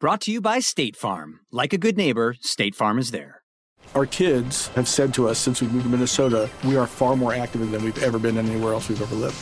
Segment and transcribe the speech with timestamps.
[0.00, 1.40] Brought to you by State Farm.
[1.50, 3.42] Like a good neighbor, State Farm is there.
[3.96, 7.34] Our kids have said to us since we moved to Minnesota, we are far more
[7.34, 9.34] active than we've ever been anywhere else we've ever lived.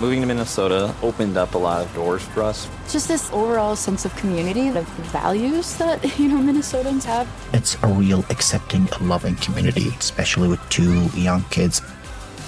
[0.00, 2.68] Moving to Minnesota opened up a lot of doors for us.
[2.90, 7.28] Just this overall sense of community, of values that, you know, Minnesotans have.
[7.52, 11.80] It's a real accepting, loving community, especially with two young kids.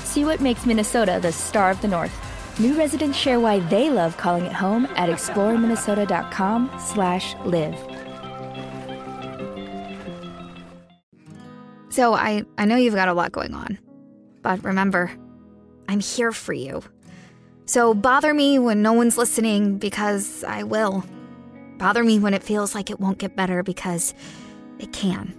[0.03, 2.32] See what makes Minnesota the star of the North.
[2.59, 7.79] New residents share why they love calling it home at exploreminnesota.com slash live.
[11.89, 13.79] So I, I know you've got a lot going on.
[14.43, 15.11] But remember,
[15.89, 16.83] I'm here for you.
[17.65, 21.05] So bother me when no one's listening because I will.
[21.79, 24.15] Bother me when it feels like it won't get better because
[24.79, 25.35] it can.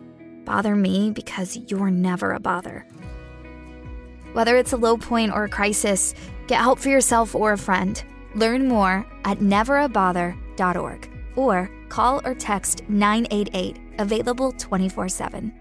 [0.46, 2.86] Bother me because you're never a bother.
[4.34, 6.16] Whether it's a low point or a crisis,
[6.48, 8.04] get help for yourself or a friend.
[8.36, 15.54] Learn more at neverabother.org or call or text 988, available 24 7.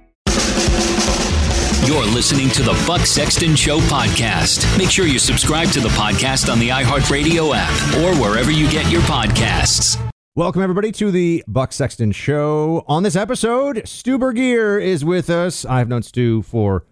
[1.85, 4.79] You're listening to the Buck Sexton Show podcast.
[4.79, 8.89] Make sure you subscribe to the podcast on the iHeartRadio app or wherever you get
[8.91, 10.01] your podcasts.
[10.37, 12.85] Welcome, everybody, to the Buck Sexton Show.
[12.87, 15.65] On this episode, Stu Burguiere is with us.
[15.65, 16.87] I've known Stu for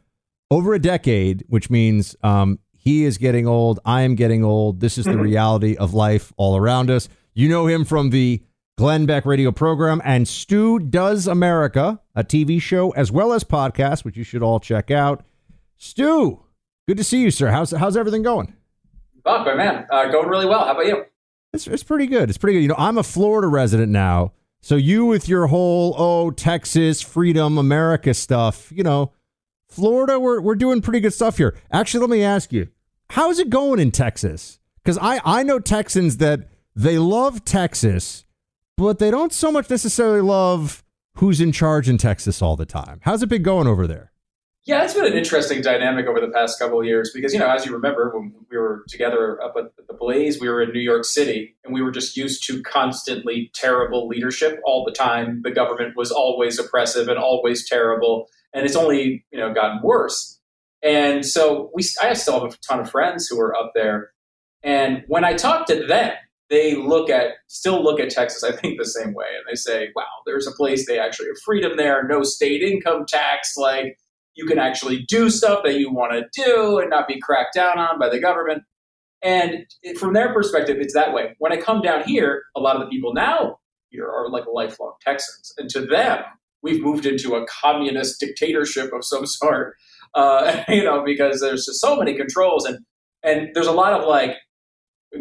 [0.51, 3.79] over a decade, which means um, he is getting old.
[3.85, 4.81] I am getting old.
[4.81, 7.11] This is the reality of life all around us.
[7.35, 8.43] You know him from the
[8.79, 14.03] Glenn Beck radio program and Stu Does America, a TV show as well as podcast,
[14.03, 15.23] which you should all check out.
[15.77, 16.41] Stu,
[16.89, 17.51] good to see you, sir.
[17.51, 18.55] How's how's everything going?
[19.23, 20.65] Buck, my man, uh, going really well.
[20.65, 21.05] How about you?
[21.53, 22.31] It's it's pretty good.
[22.31, 22.63] It's pretty good.
[22.63, 27.59] You know, I'm a Florida resident now, so you with your whole oh Texas freedom
[27.59, 29.13] America stuff, you know
[29.71, 31.57] Florida, we're, we're doing pretty good stuff here.
[31.73, 32.69] Actually, let me ask you,
[33.11, 34.59] how's it going in Texas?
[34.83, 38.25] Because I, I know Texans that they love Texas,
[38.77, 40.83] but they don't so much necessarily love
[41.15, 43.01] who's in charge in Texas all the time.
[43.03, 44.11] How's it been going over there?
[44.65, 47.49] Yeah, it's been an interesting dynamic over the past couple of years because, you know,
[47.49, 50.81] as you remember, when we were together up at the Blaze, we were in New
[50.81, 55.41] York City and we were just used to constantly terrible leadership all the time.
[55.43, 60.39] The government was always oppressive and always terrible and it's only you know gotten worse.
[60.83, 64.11] And so we, I still have a ton of friends who are up there,
[64.63, 66.13] and when I talk to them,
[66.49, 69.91] they look at still look at Texas, I think, the same way, and they say,
[69.95, 73.97] "Wow, there's a place they actually have freedom there, no state income tax, like."
[74.37, 77.79] You can actually do stuff that you want to do and not be cracked down
[77.79, 78.63] on by the government.
[79.23, 79.67] And
[79.99, 81.35] from their perspective, it's that way.
[81.39, 83.59] When I come down here, a lot of the people now
[83.91, 85.53] here are like lifelong Texans.
[85.59, 86.21] And to them,
[86.63, 89.77] we've moved into a communist dictatorship of some sort.
[90.15, 92.79] Uh, you know, because there's just so many controls and
[93.23, 94.37] and there's a lot of like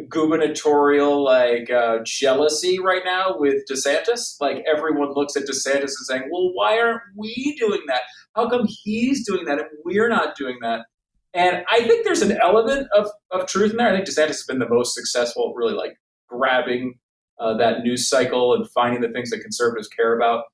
[0.09, 4.36] gubernatorial like uh, jealousy right now with DeSantis.
[4.39, 8.01] Like everyone looks at DeSantis and saying, "Well, why aren't we doing that?
[8.35, 10.85] How come he's doing that and we're not doing that?"
[11.33, 13.89] And I think there's an element of, of truth in there.
[13.89, 15.94] I think DeSantis has been the most successful, really like
[16.27, 16.95] grabbing
[17.39, 20.45] uh, that news cycle and finding the things that conservatives care about.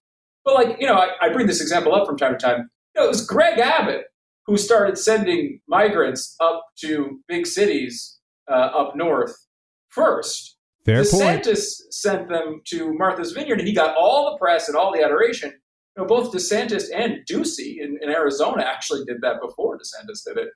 [0.46, 2.70] But like, you know, I, I bring this example up from time to time.
[2.96, 4.06] You know, it was Greg Abbott
[4.46, 8.20] who started sending migrants up to big cities
[8.50, 9.36] uh, up north
[9.90, 10.58] first.
[10.86, 11.94] Fair DeSantis point.
[11.94, 15.52] sent them to Martha's Vineyard, and he got all the press and all the adoration.
[15.98, 20.38] You know, both DeSantis and Ducey in, in Arizona actually did that before DeSantis did
[20.38, 20.50] it.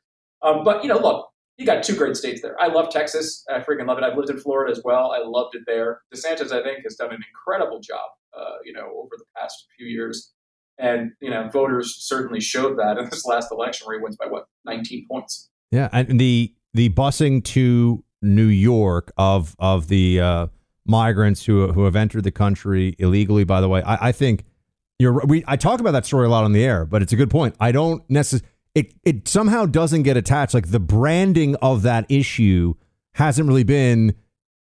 [0.44, 2.56] Um, but you know, look, you got two great states there.
[2.62, 3.44] I love Texas.
[3.50, 4.04] I freaking love it.
[4.04, 5.12] I've lived in Florida as well.
[5.12, 6.02] I loved it there.
[6.14, 8.10] DeSantis, I think, has done an incredible job.
[8.38, 10.34] Uh, you know, over the past few years,
[10.78, 14.28] and you know, voters certainly showed that in this last election where he wins by
[14.28, 15.50] what 19 points.
[15.72, 20.48] Yeah, and the the busing to New York of of the uh,
[20.86, 23.44] migrants who who have entered the country illegally.
[23.44, 24.46] By the way, I, I think
[24.98, 25.44] you're we.
[25.48, 27.56] I talk about that story a lot on the air, but it's a good point.
[27.60, 28.48] I don't necessarily.
[28.76, 30.54] It it somehow doesn't get attached.
[30.54, 32.76] Like the branding of that issue
[33.14, 34.16] hasn't really been.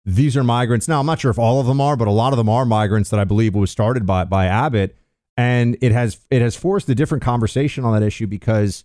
[0.09, 0.87] These are migrants.
[0.87, 2.65] Now I'm not sure if all of them are, but a lot of them are
[2.65, 4.97] migrants that I believe was started by by Abbott,
[5.37, 8.85] and it has it has forced a different conversation on that issue because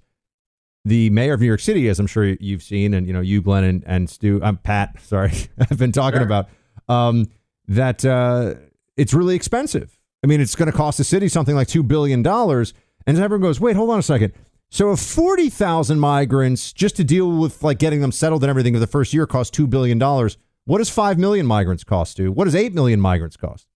[0.83, 3.39] the mayor of New York City, as I'm sure you've seen, and you know you,
[3.43, 4.99] Glenn and, and Stu, I'm Pat.
[5.03, 6.25] Sorry, I've been talking sure.
[6.25, 6.49] about
[6.89, 7.27] um,
[7.67, 8.03] that.
[8.03, 8.55] Uh,
[8.97, 9.97] it's really expensive.
[10.23, 12.73] I mean, it's going to cost the city something like two billion dollars,
[13.05, 14.33] and everyone goes, "Wait, hold on a second.
[14.71, 18.73] So if forty thousand migrants just to deal with like getting them settled and everything
[18.73, 22.17] for the first year cost two billion dollars, what does five million migrants cost?
[22.17, 23.67] To what does eight million migrants cost?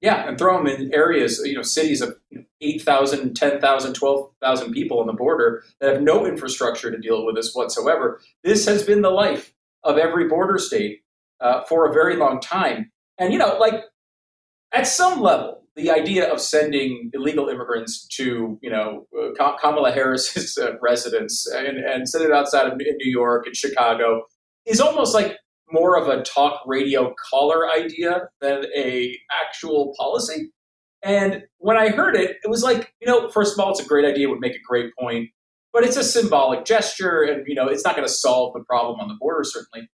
[0.00, 2.16] Yeah, and throw them in areas, you know, cities of
[2.60, 7.52] 8,000, 10,000, 12,000 people on the border that have no infrastructure to deal with this
[7.52, 8.20] whatsoever.
[8.44, 9.52] This has been the life
[9.82, 11.00] of every border state
[11.40, 12.92] uh, for a very long time.
[13.18, 13.74] And, you know, like
[14.72, 20.58] at some level, the idea of sending illegal immigrants to, you know, uh, Kamala Harris's
[20.58, 24.22] uh, residence and, and sending it outside of New York and Chicago
[24.64, 25.36] is almost like
[25.70, 30.50] more of a talk radio caller idea than a actual policy.
[31.02, 33.86] And when I heard it, it was like, you know, first of all, it's a
[33.86, 35.28] great idea, would make a great point,
[35.72, 38.98] but it's a symbolic gesture, and you know, it's not going to solve the problem
[39.00, 39.88] on the border, certainly.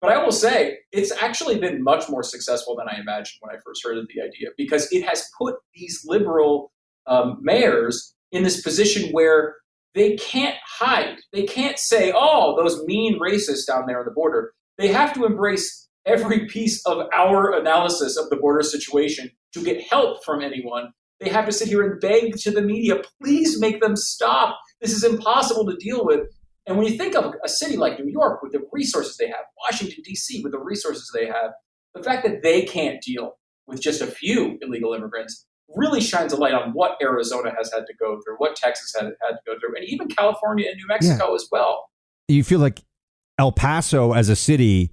[0.00, 3.58] But I will say, it's actually been much more successful than I imagined when I
[3.64, 6.72] first heard of the idea, because it has put these liberal
[7.06, 9.56] um, mayors in this position where
[9.94, 11.16] they can't hide.
[11.32, 15.24] They can't say, "Oh, those mean racists down there on the border." They have to
[15.24, 20.92] embrace every piece of our analysis of the border situation to get help from anyone.
[21.20, 24.58] They have to sit here and beg to the media, please make them stop.
[24.80, 26.28] This is impossible to deal with.
[26.66, 29.44] And when you think of a city like New York with the resources they have,
[29.64, 31.52] Washington, D.C., with the resources they have,
[31.94, 36.36] the fact that they can't deal with just a few illegal immigrants really shines a
[36.36, 39.54] light on what Arizona has had to go through, what Texas had, had to go
[39.58, 41.34] through, and even California and New Mexico yeah.
[41.34, 41.88] as well.
[42.28, 42.82] You feel like
[43.38, 44.90] El Paso as a city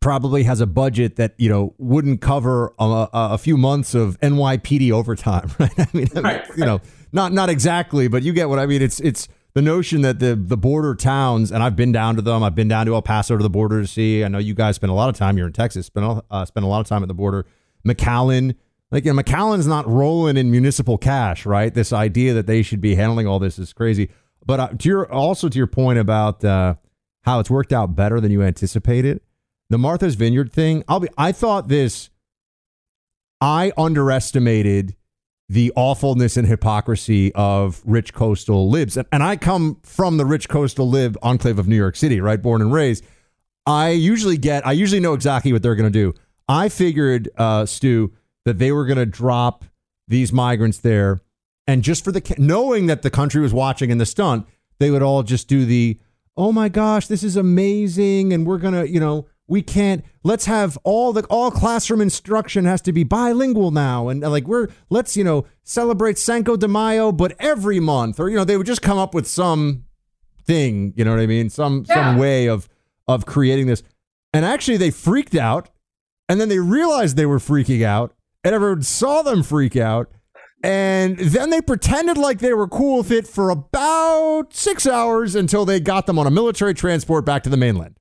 [0.00, 4.92] probably has a budget that you know wouldn't cover a, a few months of NYPD
[4.92, 5.72] overtime, right?
[5.78, 6.80] I mean, right, you know,
[7.12, 8.82] not not exactly, but you get what I mean.
[8.82, 12.42] It's it's the notion that the the border towns, and I've been down to them.
[12.42, 14.22] I've been down to El Paso to the border to see.
[14.22, 15.86] I know you guys spend a lot of time here in Texas.
[15.86, 17.46] Spend uh, spend a lot of time at the border.
[17.86, 18.54] McAllen,
[18.90, 21.72] like you know, McAllen's not rolling in municipal cash, right?
[21.72, 24.10] This idea that they should be handling all this is crazy.
[24.44, 26.44] But uh, to your also to your point about.
[26.44, 26.74] Uh,
[27.26, 29.20] how it's worked out better than you anticipated.
[29.68, 32.08] The Martha's Vineyard thing, I'll be I thought this
[33.40, 34.96] I underestimated
[35.48, 38.96] the awfulness and hypocrisy of rich coastal libs.
[38.96, 42.40] And, and I come from the rich coastal lib enclave of New York City, right?
[42.40, 43.04] Born and raised.
[43.64, 46.14] I usually get, I usually know exactly what they're going to do.
[46.48, 48.12] I figured, uh, Stu,
[48.44, 49.64] that they were going to drop
[50.08, 51.20] these migrants there.
[51.66, 54.46] And just for the, knowing that the country was watching in the stunt,
[54.78, 55.98] they would all just do the,
[56.36, 58.32] oh my gosh, this is amazing.
[58.32, 62.64] And we're going to, you know, we can't let's have all the all classroom instruction
[62.64, 66.66] has to be bilingual now and uh, like we're let's you know celebrate Cinco de
[66.66, 69.84] Mayo but every month or you know they would just come up with some
[70.42, 71.94] thing you know what I mean some yeah.
[71.94, 72.68] some way of
[73.06, 73.82] of creating this
[74.32, 75.70] and actually they freaked out
[76.28, 80.10] and then they realized they were freaking out and everyone saw them freak out
[80.66, 85.64] and then they pretended like they were cool with it for about six hours until
[85.64, 87.96] they got them on a military transport back to the mainland.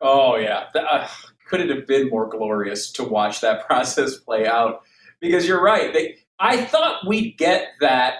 [0.00, 0.66] Oh, yeah.
[0.76, 1.08] Uh,
[1.48, 4.82] could it have been more glorious to watch that process play out?
[5.20, 5.92] Because you're right.
[5.92, 8.14] They, I thought we'd get that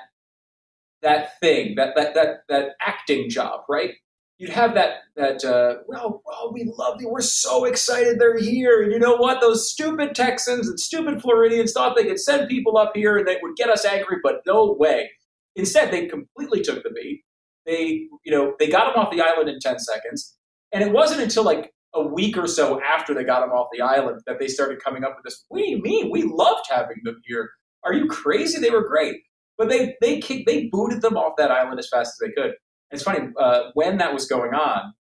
[1.02, 3.92] that thing, that that that that acting job, right?
[4.38, 7.08] You'd have that that uh, well, well, we love you.
[7.08, 8.82] We're so excited they're here.
[8.82, 9.40] And you know what?
[9.40, 13.38] Those stupid Texans and stupid Floridians thought they could send people up here and they
[13.42, 15.10] would get us angry, but no way.
[15.56, 17.22] Instead, they completely took the bait.
[17.64, 20.36] They, you know, they got them off the island in ten seconds,
[20.72, 23.80] and it wasn't until like a week or so after they got them off the
[23.80, 25.44] island that they started coming up with this.
[25.48, 26.10] What do you mean?
[26.10, 27.50] We loved having them here.
[27.84, 28.58] Are you crazy?
[28.58, 29.16] They were great,
[29.56, 32.54] but they they kicked, they booted them off that island as fast as they could
[32.90, 34.94] it's funny uh, when that was going on.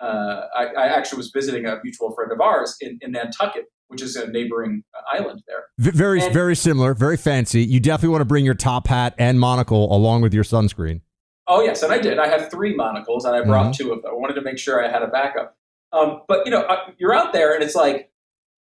[0.00, 4.02] Uh, I, I, actually was visiting a mutual friend of ours in, in Nantucket which
[4.02, 5.64] is a neighboring island there.
[5.78, 7.64] Very, and, very similar, very fancy.
[7.64, 11.00] You definitely want to bring your top hat and monocle along with your sunscreen.
[11.46, 12.18] Oh yes, and I did.
[12.18, 13.82] I have three monocles, and I brought mm-hmm.
[13.82, 14.10] two of them.
[14.10, 15.56] I wanted to make sure I had a backup.
[15.92, 18.10] Um, but you know, uh, you're out there, and it's like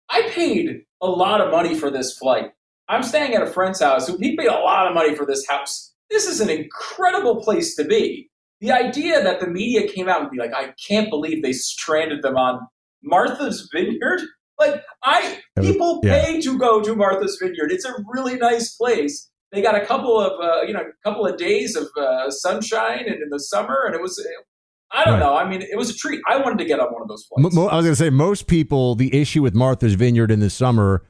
[0.09, 2.53] I paid a lot of money for this flight.
[2.89, 5.45] I'm staying at a friend's house who he paid a lot of money for this
[5.49, 5.93] house.
[6.11, 8.31] This is an incredible place to be.
[8.61, 12.23] The idea that the media came out and be like, I can't believe they stranded
[12.23, 12.61] them on
[13.03, 14.21] Martha's Vineyard.
[14.59, 16.25] Like I people yeah.
[16.25, 17.71] pay to go to Martha's Vineyard.
[17.71, 19.31] It's a really nice place.
[19.53, 23.05] They got a couple of uh, you know a couple of days of uh, sunshine
[23.07, 24.19] and in the summer, and it was
[24.93, 25.21] I don't right.
[25.21, 25.35] know.
[25.35, 26.21] I mean, it was a treat.
[26.29, 27.55] I wanted to get on one of those flights.
[27.55, 30.49] Mo- I was going to say, most people, the issue with Martha's Vineyard in the
[30.51, 31.05] summer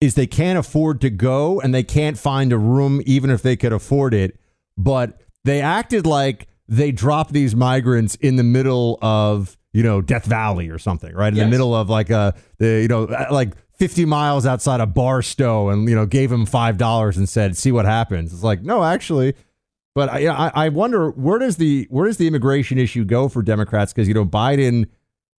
[0.00, 3.56] is they can't afford to go and they can't find a room, even if they
[3.56, 4.38] could afford it.
[4.76, 10.24] But they acted like they dropped these migrants in the middle of, you know, Death
[10.24, 11.28] Valley or something, right?
[11.28, 11.46] In yes.
[11.46, 15.68] the middle of like a, the, you know, uh, like 50 miles outside of Barstow
[15.68, 18.32] and, you know, gave them $5 and said, see what happens.
[18.32, 19.34] It's like, no, actually,
[19.94, 23.92] but I, I wonder where does the where does the immigration issue go for Democrats?
[23.92, 24.86] Because you know Biden,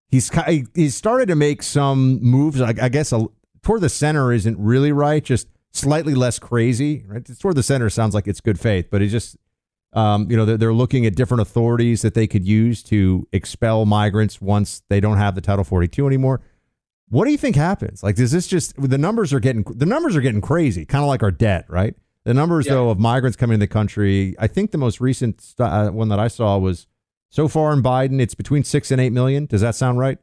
[0.08, 0.30] he's
[0.74, 2.60] he's started to make some moves.
[2.60, 3.26] I, I guess a,
[3.62, 7.04] toward the center isn't really right, just slightly less crazy.
[7.08, 9.36] Right, toward the center sounds like it's good faith, but it just
[9.94, 13.86] um, you know they're, they're looking at different authorities that they could use to expel
[13.86, 16.40] migrants once they don't have the Title 42 anymore.
[17.08, 18.02] What do you think happens?
[18.02, 21.08] Like, does this just the numbers are getting the numbers are getting crazy, kind of
[21.08, 21.94] like our debt, right?
[22.24, 22.72] The numbers, yeah.
[22.72, 26.08] though, of migrants coming into the country, I think the most recent st- uh, one
[26.08, 26.86] that I saw was
[27.28, 29.44] so far in Biden, it's between six and eight million.
[29.44, 30.18] Does that sound right?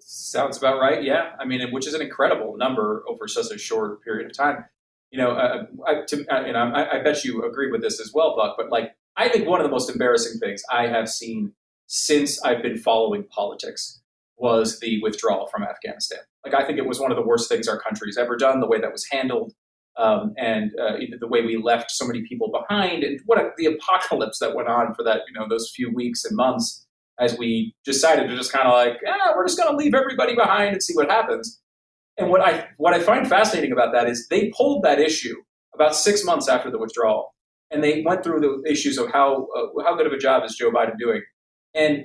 [0.00, 1.02] Sounds about right.
[1.02, 4.64] Yeah, I mean, which is an incredible number over such a short period of time.
[5.12, 8.34] You know, uh, I, to, uh, I, I bet you agree with this as well,
[8.34, 8.56] Buck.
[8.56, 11.52] But like, I think one of the most embarrassing things I have seen
[11.86, 14.00] since I've been following politics
[14.38, 16.20] was the withdrawal from Afghanistan.
[16.44, 18.60] Like, I think it was one of the worst things our country's ever done.
[18.60, 19.52] The way that was handled,
[19.98, 23.66] um, and uh, the way we left so many people behind, and what a, the
[23.66, 26.86] apocalypse that went on for that you know those few weeks and months
[27.20, 30.34] as we decided to just kind of like, yeah, we're just going to leave everybody
[30.34, 31.60] behind and see what happens.
[32.18, 35.36] And what I what I find fascinating about that is they pulled that issue
[35.74, 37.34] about six months after the withdrawal,
[37.70, 40.56] and they went through the issues of how uh, how good of a job is
[40.56, 41.22] Joe Biden doing,
[41.74, 42.04] and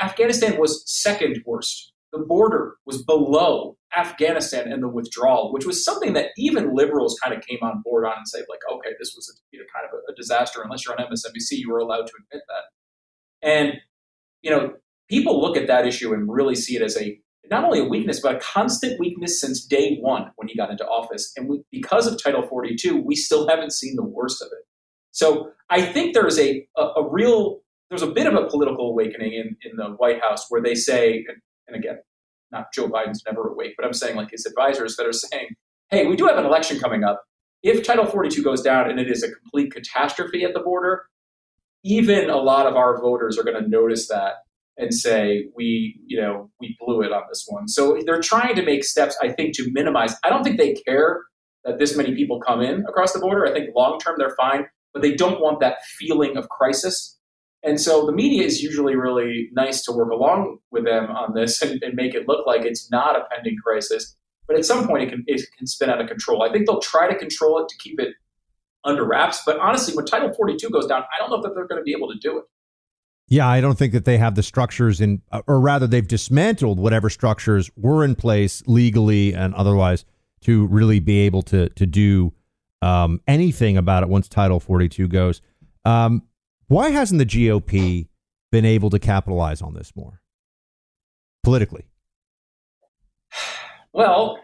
[0.00, 1.92] Afghanistan was second worst.
[2.12, 7.34] The border was below Afghanistan and the withdrawal, which was something that even liberals kind
[7.34, 9.84] of came on board on and said, like, okay, this was a, you know, kind
[9.84, 10.60] of a, a disaster.
[10.62, 13.48] Unless you're on MSNBC, you were allowed to admit that.
[13.48, 13.80] And
[14.42, 14.74] you know,
[15.08, 17.18] people look at that issue and really see it as a
[17.50, 20.84] not only a weakness, but a constant weakness since day one when he got into
[20.86, 21.32] office.
[21.36, 24.64] And we, because of Title 42, we still haven't seen the worst of it.
[25.12, 29.34] So I think there's a, a, a real, there's a bit of a political awakening
[29.34, 31.98] in, in the White House where they say, and, and again,
[32.50, 35.48] not Joe Biden's never awake, but I'm saying like his advisors that are saying,
[35.90, 37.22] hey, we do have an election coming up.
[37.62, 41.06] If Title 42 goes down and it is a complete catastrophe at the border,
[41.82, 44.34] even a lot of our voters are going to notice that
[44.76, 48.62] and say we you know we blew it on this one so they're trying to
[48.62, 51.22] make steps i think to minimize i don't think they care
[51.64, 54.66] that this many people come in across the border i think long term they're fine
[54.92, 57.14] but they don't want that feeling of crisis
[57.64, 61.62] and so the media is usually really nice to work along with them on this
[61.62, 64.14] and, and, make it look like it's not a pending crisis.
[64.46, 66.42] But at some point, it can, it can spin out of control.
[66.42, 68.14] I think they'll try to control it to keep it
[68.84, 69.40] under wraps.
[69.46, 71.94] But honestly, when Title 42 goes down, I don't know if they're going to be
[71.96, 72.44] able to do it.
[73.28, 76.78] Yeah, I don't think that they have the structures in, uh, or rather, they've dismantled
[76.78, 80.04] whatever structures were in place legally and otherwise
[80.42, 82.32] to really be able to to do
[82.82, 85.40] um, anything about it once Title 42 goes.
[85.84, 86.22] Um,
[86.68, 88.08] why hasn't the GOP
[88.52, 90.20] been able to capitalize on this more
[91.42, 91.86] politically?
[93.96, 94.40] Well,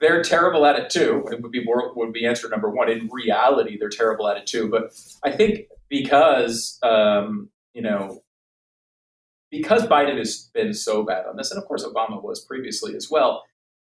[0.00, 1.24] they're terrible at it too.
[1.30, 2.90] It would be more, would be answer number one.
[2.90, 4.68] In reality, they're terrible at it too.
[4.68, 4.92] But
[5.24, 8.20] I think because um, you know
[9.52, 13.08] because Biden has been so bad on this, and of course Obama was previously as
[13.08, 13.44] well.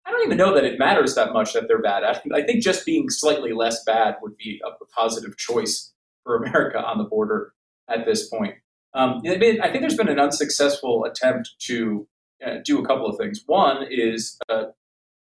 [0.06, 2.04] I don't even know that it matters that much that they're bad.
[2.04, 5.92] I, I think just being slightly less bad would be a positive choice
[6.22, 7.52] for America on the border
[7.88, 8.54] at this point.
[8.94, 12.06] Um, I think there's been an unsuccessful attempt to
[12.46, 13.42] uh, do a couple of things.
[13.46, 14.66] One is uh,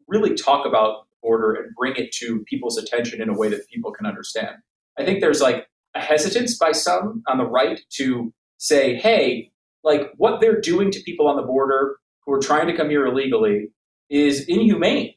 [0.08, 3.70] really talk about the border and bring it to people's attention in a way that
[3.70, 4.58] people can understand.
[4.98, 8.34] I think there's like a hesitance by some on the right to
[8.66, 9.52] say, hey,
[9.84, 13.06] like what they're doing to people on the border who are trying to come here
[13.06, 13.70] illegally
[14.10, 15.14] is inhumane.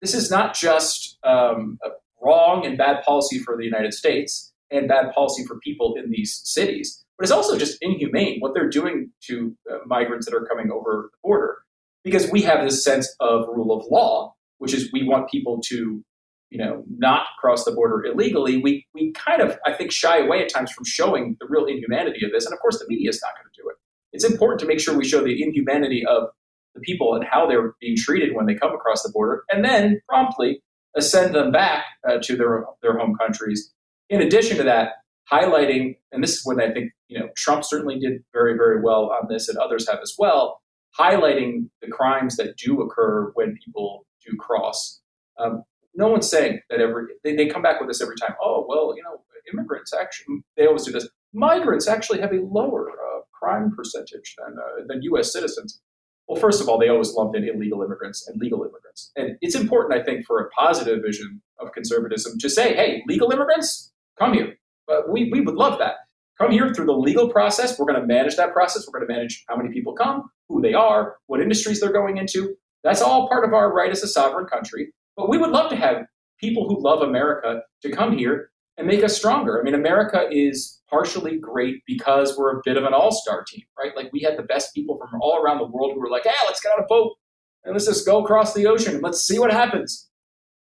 [0.00, 1.78] This is not just um,
[2.22, 6.40] wrong and bad policy for the United States and bad policy for people in these
[6.44, 7.04] cities.
[7.18, 11.10] But it's also just inhumane what they're doing to uh, migrants that are coming over
[11.12, 11.58] the border
[12.02, 16.04] because we have this sense of rule of law which is we want people to,
[16.50, 20.42] you know, not cross the border illegally, we we kind of I think shy away
[20.42, 22.44] at times from showing the real inhumanity of this.
[22.44, 23.76] And of course, the media is not going to do it.
[24.12, 26.24] It's important to make sure we show the inhumanity of
[26.74, 30.00] the people and how they're being treated when they come across the border, and then
[30.08, 30.62] promptly
[30.98, 33.72] send them back uh, to their their home countries.
[34.08, 34.94] In addition to that,
[35.30, 39.12] highlighting, and this is when I think you know Trump certainly did very very well
[39.12, 40.60] on this, and others have as well,
[40.98, 45.00] highlighting the crimes that do occur when people do cross.
[45.38, 45.62] Um,
[45.94, 48.34] no one's saying that every they, they come back with this every time.
[48.42, 51.08] Oh well, you know, immigrants actually they always do this.
[51.32, 55.32] Migrants actually have a lower uh, crime percentage than uh, than U.S.
[55.32, 55.80] citizens.
[56.28, 59.56] Well, first of all, they always lumped in illegal immigrants and legal immigrants, and it's
[59.56, 64.34] important, I think, for a positive vision of conservatism to say, "Hey, legal immigrants, come
[64.34, 64.54] here."
[64.86, 65.96] But we we would love that.
[66.38, 67.78] Come here through the legal process.
[67.78, 68.86] We're going to manage that process.
[68.86, 72.16] We're going to manage how many people come, who they are, what industries they're going
[72.16, 72.54] into.
[72.82, 74.90] That's all part of our right as a sovereign country.
[75.20, 76.06] But we would love to have
[76.38, 79.60] people who love America to come here and make us stronger.
[79.60, 83.64] I mean, America is partially great because we're a bit of an all star team,
[83.78, 83.94] right?
[83.94, 86.30] Like we had the best people from all around the world who were like, hey,
[86.46, 87.12] let's get on a boat
[87.64, 90.08] and let's just go across the ocean and let's see what happens.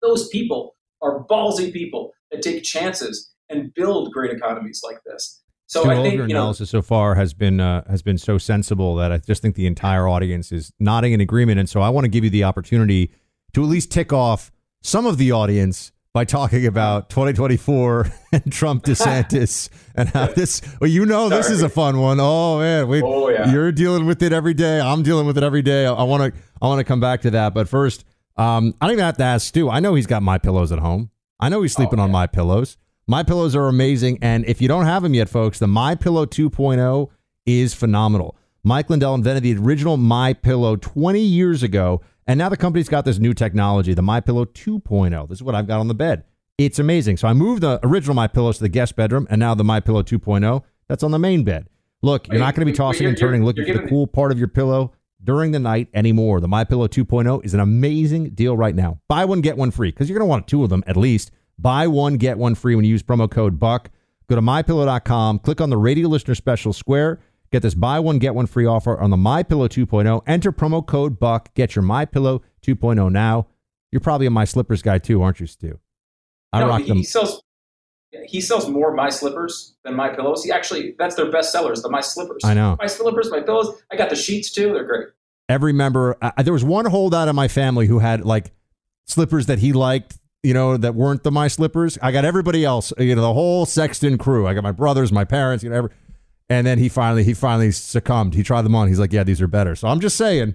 [0.02, 5.42] Those people are ballsy people that take chances and build great economies like this.
[5.68, 8.18] So Stu, I think your you know, analysis so far has been uh, has been
[8.18, 11.60] so sensible that I just think the entire audience is nodding in agreement.
[11.60, 13.12] And so I want to give you the opportunity
[13.54, 18.84] to at least tick off some of the audience by talking about 2024 and Trump
[18.86, 20.62] DeSantis and how this.
[20.82, 22.20] Well, you know, this is a fun one.
[22.20, 23.52] Oh man, we, Oh, yeah.
[23.52, 24.80] you're dealing with it every day.
[24.82, 25.86] I'm dealing with it every day.
[25.86, 28.04] I want to I want to come back to that, but first,
[28.38, 29.70] um, I don't even have to ask Stu.
[29.70, 31.10] I know he's got my pillows at home.
[31.40, 32.78] I know he's sleeping on my pillows.
[33.08, 36.26] My pillows are amazing, and if you don't have them yet, folks, the My Pillow
[36.26, 37.10] 2.0
[37.48, 38.38] is phenomenal.
[38.64, 43.06] Mike Lindell invented the original My Pillow 20 years ago, and now the company's got
[43.06, 45.30] this new technology, the My Pillow 2.0.
[45.30, 46.24] This is what I've got on the bed.
[46.58, 47.18] It's amazing.
[47.18, 49.80] So I moved the original My Pillows to the guest bedroom, and now the My
[49.80, 51.68] Pillow 2.0 that's on the main bed.
[52.02, 54.40] Look, you're not going to be tossing and turning looking for the cool part of
[54.40, 56.40] your pillow during the night anymore.
[56.40, 59.00] The My Pillow 2.0 is an amazing deal right now.
[59.08, 61.32] Buy one get one free because you're going to want two of them at least.
[61.60, 63.90] Buy one get one free when you use promo code Buck.
[64.28, 67.20] Go to mypillow.com, click on the radio listener special square,
[67.52, 70.22] get this buy one get one free offer on the My Pillow 2.0.
[70.28, 71.54] Enter promo code Buck.
[71.54, 73.48] Get your My Pillow 2.0 now.
[73.92, 75.80] You're probably a My Slippers guy too, aren't you, Stu?
[76.54, 76.98] I no, rock he, them.
[76.98, 77.42] he sells
[78.26, 80.44] he sells more my slippers than my pillows.
[80.44, 82.42] He actually that's their best sellers, the my slippers.
[82.44, 82.76] I know.
[82.78, 83.82] My slippers, my pillows.
[83.90, 84.74] I got the sheets too.
[84.74, 85.08] They're great.
[85.48, 88.52] every member I, there was one holdout in my family who had like
[89.08, 92.94] slippers that he liked you know that weren't the my slippers i got everybody else
[92.98, 95.90] you know the whole sexton crew i got my brothers my parents you know every,
[96.52, 99.42] and then he finally he finally succumbed he tried them on he's like yeah these
[99.42, 100.54] are better so i'm just saying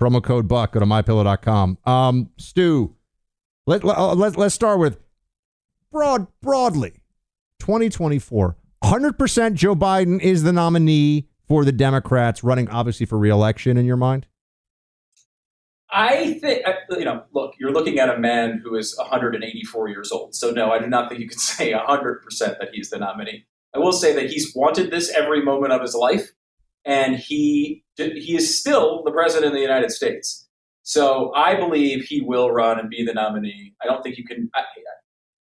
[0.00, 2.94] promo code buck go to mypillow.com um stu
[3.66, 4.98] let, uh, let, let's start with
[5.90, 6.92] broad broadly
[7.60, 13.86] 2024 100% joe biden is the nominee for the democrats running obviously for reelection in
[13.86, 14.26] your mind
[15.96, 16.64] I think
[16.98, 17.22] you know.
[17.32, 20.34] Look, you're looking at a man who is 184 years old.
[20.34, 23.46] So no, I do not think you can say 100 percent that he's the nominee.
[23.74, 26.30] I will say that he's wanted this every moment of his life,
[26.84, 30.48] and he he is still the president of the United States.
[30.82, 33.74] So I believe he will run and be the nominee.
[33.82, 34.60] I don't think you can, I,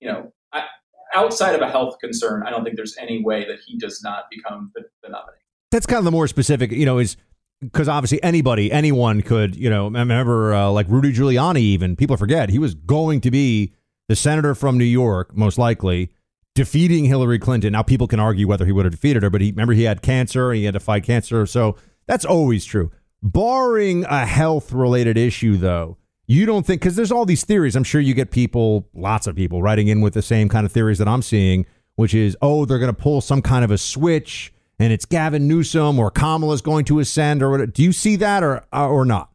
[0.01, 0.67] you know, I,
[1.15, 4.27] outside of a health concern, I don't think there's any way that he does not
[4.31, 5.39] become the, the nominee.
[5.73, 7.17] that's kind of the more specific, you know, is
[7.61, 12.17] because obviously anybody, anyone could, you know, I remember uh, like Rudy Giuliani, even people
[12.17, 13.73] forget he was going to be
[14.09, 16.13] the senator from New York, most likely
[16.55, 17.73] defeating Hillary Clinton.
[17.73, 20.03] Now people can argue whether he would have defeated her, but he remember he had
[20.03, 22.91] cancer and he had to fight cancer, so that's always true.
[23.23, 27.77] Barring a health related issue, though, you don't think because there's all these theories.
[27.77, 30.73] I'm sure you get people, lots of people, writing in with the same kind of
[30.73, 33.79] theories that I'm seeing, which is, oh, they're going to pull some kind of a
[33.79, 37.71] switch and it's Gavin Newsom or Kamala's going to ascend or whatever.
[37.71, 39.31] Do you see that or uh, or not?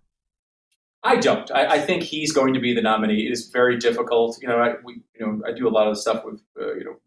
[1.04, 1.50] I don't.
[1.52, 3.28] I, I think he's going to be the nominee.
[3.28, 4.38] It is very difficult.
[4.42, 6.84] You know, I, we, you know, I do a lot of stuff with, uh, you
[6.84, 6.98] know,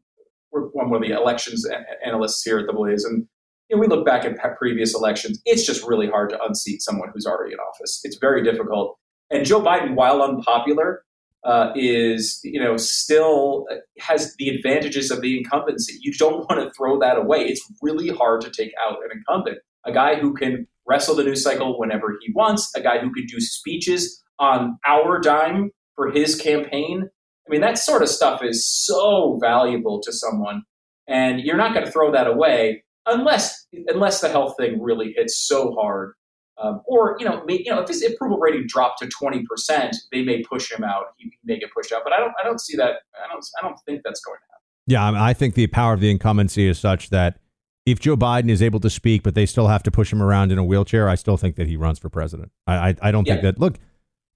[0.52, 1.66] we're one of the elections
[2.04, 3.26] analysts here at the Blaze, and
[3.68, 5.40] you know, we look back at previous elections.
[5.44, 8.00] It's just really hard to unseat someone who's already in office.
[8.04, 8.98] It's very difficult.
[9.30, 11.04] And Joe Biden, while unpopular,
[11.44, 15.96] uh, is you know still uh, has the advantages of the incumbency.
[16.00, 17.46] You don't want to throw that away.
[17.46, 21.42] It's really hard to take out an incumbent, a guy who can wrestle the news
[21.42, 26.34] cycle whenever he wants, a guy who can do speeches on our dime for his
[26.34, 27.08] campaign.
[27.50, 30.62] I mean, that sort of stuff is so valuable to someone,
[31.08, 35.36] and you're not going to throw that away unless unless the health thing really hits
[35.36, 36.14] so hard
[36.62, 40.22] Um, or you know, you know, if his approval rating dropped to twenty percent, they
[40.22, 41.06] may push him out.
[41.16, 42.32] He may get pushed out, but I don't.
[42.40, 42.96] I don't see that.
[43.16, 43.44] I don't.
[43.60, 45.16] I don't think that's going to happen.
[45.16, 47.38] Yeah, I think the power of the incumbency is such that
[47.86, 50.52] if Joe Biden is able to speak, but they still have to push him around
[50.52, 52.52] in a wheelchair, I still think that he runs for president.
[52.66, 53.34] I I, I don't yeah.
[53.34, 53.58] think that.
[53.58, 53.78] Look,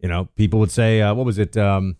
[0.00, 1.57] you know, people would say, uh, what was it?
[1.59, 1.96] Um,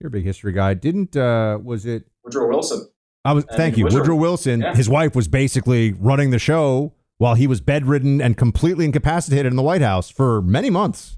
[0.00, 0.74] you're a big history guy.
[0.74, 2.88] Didn't uh, was it Woodrow Wilson?
[3.24, 3.44] I was.
[3.50, 4.60] I thank you, Woodrow, Woodrow Wilson.
[4.60, 4.74] Yeah.
[4.74, 9.56] His wife was basically running the show while he was bedridden and completely incapacitated in
[9.56, 11.16] the White House for many months.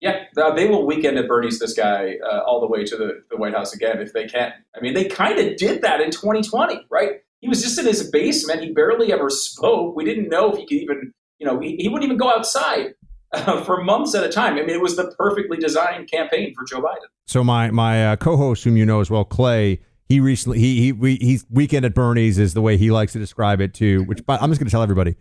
[0.00, 3.36] Yeah, they will weekend at Bernie's this guy uh, all the way to the, the
[3.36, 4.52] White House again if they can.
[4.76, 7.20] I mean, they kind of did that in 2020, right?
[7.40, 8.62] He was just in his basement.
[8.62, 9.94] He barely ever spoke.
[9.94, 12.94] We didn't know if he could even, you know, he, he wouldn't even go outside
[13.32, 14.54] uh, for months at a time.
[14.54, 17.08] I mean, it was the perfectly designed campaign for Joe Biden.
[17.26, 20.92] So my my uh, co-host, whom you know as well, Clay, he recently he he
[20.92, 24.04] we, he's weekend at Bernie's is the way he likes to describe it too.
[24.04, 25.16] Which I'm just going to tell everybody.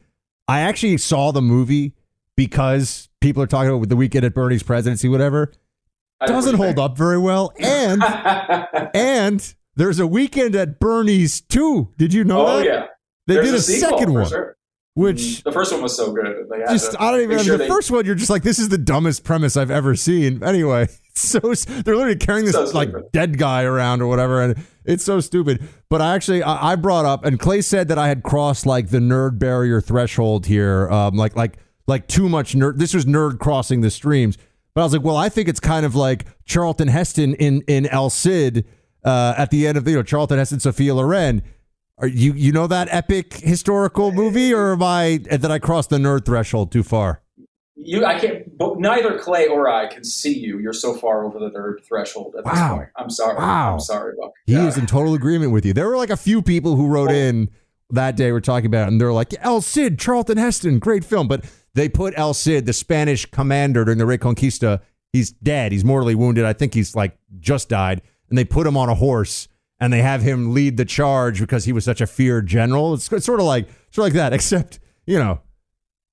[0.48, 1.94] I actually saw the movie
[2.36, 5.54] because people are talking about the weekend at Bernie's presidency, whatever.
[6.26, 8.04] Doesn't hold up very well, and
[8.94, 11.94] and there's a weekend at Bernie's too.
[11.98, 12.66] Did you know oh, that?
[12.66, 12.86] yeah.
[13.28, 14.28] They There's did a, a second one.
[14.28, 14.58] Sure.
[14.94, 16.50] Which mm, the first one was so good.
[16.68, 17.40] just I don't even.
[17.40, 19.96] Sure the they, first one, you're just like, this is the dumbest premise I've ever
[19.96, 20.44] seen.
[20.44, 25.04] Anyway, so they're literally carrying this so like dead guy around or whatever, and it's
[25.06, 25.66] so stupid.
[25.88, 28.90] But I actually I, I, brought up, and Clay said that I had crossed like
[28.90, 32.78] the nerd barrier threshold here, um, like like like too much nerd.
[32.78, 34.38] This was nerd crossing the streams.
[34.74, 37.86] But I was like, well, I think it's kind of like Charlton Heston in in
[37.88, 38.66] El Cid
[39.06, 41.44] uh, at the end of the, you know Charlton Heston, Sophia Loren
[41.98, 45.98] are you you know that epic historical movie, or am I that I crossed the
[45.98, 47.22] nerd threshold too far?
[47.84, 48.58] You, I can't.
[48.58, 50.60] But neither Clay or I can see you.
[50.60, 52.52] You're so far over the nerd threshold at wow.
[52.52, 52.90] this point.
[52.96, 53.38] I'm sorry.
[53.38, 53.74] Wow.
[53.74, 54.34] I'm sorry, Buck.
[54.46, 54.68] He yeah.
[54.68, 55.74] is in total agreement with you.
[55.74, 57.16] There were like a few people who wrote oh.
[57.16, 57.50] in
[57.90, 58.32] that day.
[58.32, 61.28] We're talking about, it, and they're like, El Cid, Charlton Heston, great film.
[61.28, 64.82] But they put El Cid, the Spanish commander during the Reconquista.
[65.12, 65.72] He's dead.
[65.72, 66.46] He's mortally wounded.
[66.46, 68.02] I think he's like just died.
[68.30, 69.48] And they put him on a horse
[69.82, 72.94] and they have him lead the charge because he was such a feared general.
[72.94, 75.42] It's, it's sort of like sort of like that, except you know,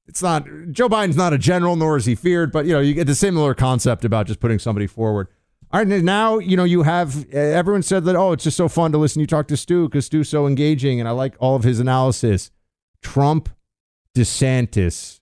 [0.09, 2.51] it's not Joe Biden's not a general, nor is he feared.
[2.51, 5.29] But you know, you get the similar concept about just putting somebody forward.
[5.71, 8.17] All right, now you know you have everyone said that.
[8.17, 9.21] Oh, it's just so fun to listen.
[9.21, 12.51] You talk to Stu because Stu's so engaging, and I like all of his analysis.
[13.03, 13.51] Trump,
[14.17, 15.21] DeSantis.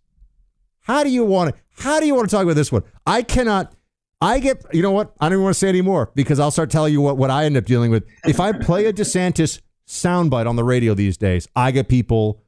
[0.82, 1.60] How do you want to?
[1.82, 2.84] How do you want to talk about this one?
[3.04, 3.74] I cannot.
[4.20, 5.12] I get, you know what?
[5.20, 7.44] I don't even want to say anymore because I'll start telling you what, what I
[7.44, 8.04] end up dealing with.
[8.24, 12.42] If I play a DeSantis soundbite on the radio these days, I get people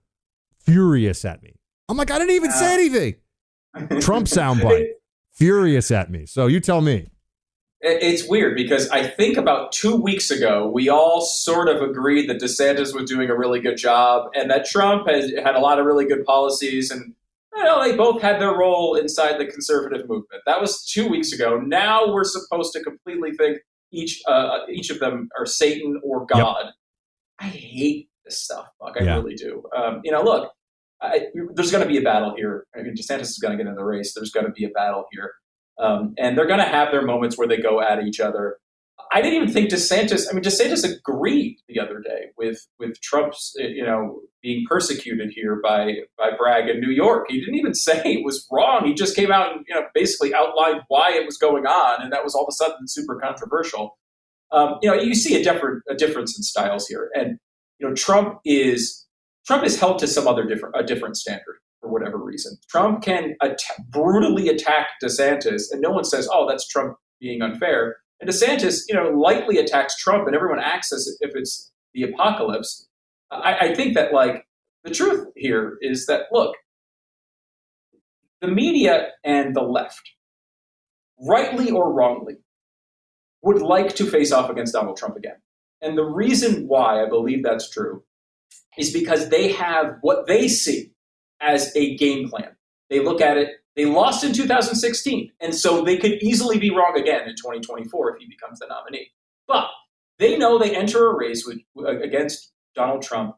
[0.60, 1.54] furious at me.
[1.88, 3.14] I'm like, I didn't even say anything.
[4.00, 4.88] Trump soundbite,
[5.32, 6.26] furious at me.
[6.26, 7.08] So you tell me.
[7.80, 12.40] It's weird because I think about two weeks ago, we all sort of agreed that
[12.40, 15.86] DeSantis was doing a really good job and that Trump has had a lot of
[15.86, 17.14] really good policies and
[17.56, 20.42] know, they both had their role inside the conservative movement.
[20.46, 21.58] That was two weeks ago.
[21.58, 23.58] Now we're supposed to completely think
[23.92, 26.64] each uh, each of them are Satan or God.
[26.64, 26.74] Yep.
[27.40, 28.96] I hate this stuff, Buck.
[29.00, 29.14] I yeah.
[29.16, 29.62] really do.
[29.76, 30.50] Um, you know, look,
[31.00, 32.66] I, there's going to be a battle here.
[32.76, 34.12] I mean, DeSantis is going to get in the race.
[34.14, 35.32] There's going to be a battle here,
[35.78, 38.58] um, and they're going to have their moments where they go at each other.
[39.12, 40.26] I didn't even think DeSantis.
[40.28, 45.60] I mean, DeSantis agreed the other day with with Trump's, you know, being persecuted here
[45.62, 47.26] by by Bragg in New York.
[47.28, 48.86] He didn't even say it was wrong.
[48.86, 52.12] He just came out and you know basically outlined why it was going on, and
[52.12, 53.98] that was all of a sudden super controversial.
[54.50, 57.38] Um, you know, you see a different a difference in styles here, and
[57.78, 59.06] you know, Trump is
[59.46, 62.56] Trump is held to some other different a different standard for whatever reason.
[62.68, 67.96] Trump can at- brutally attack DeSantis, and no one says, "Oh, that's Trump being unfair."
[68.20, 72.88] And DeSantis, you know, lightly attacks Trump, and everyone acts as if it's the apocalypse.
[73.30, 74.44] I, I think that like
[74.84, 76.54] the truth here is that look,
[78.40, 80.02] the media and the left,
[81.20, 82.36] rightly or wrongly,
[83.42, 85.36] would like to face off against Donald Trump again.
[85.80, 88.02] And the reason why I believe that's true
[88.76, 90.92] is because they have what they see
[91.40, 92.56] as a game plan.
[92.90, 96.98] They look at it, they lost in 2016, and so they could easily be wrong
[96.98, 99.12] again in 2024 if he becomes the nominee.
[99.46, 99.68] But
[100.18, 103.36] they know they enter a race with, uh, against Donald Trump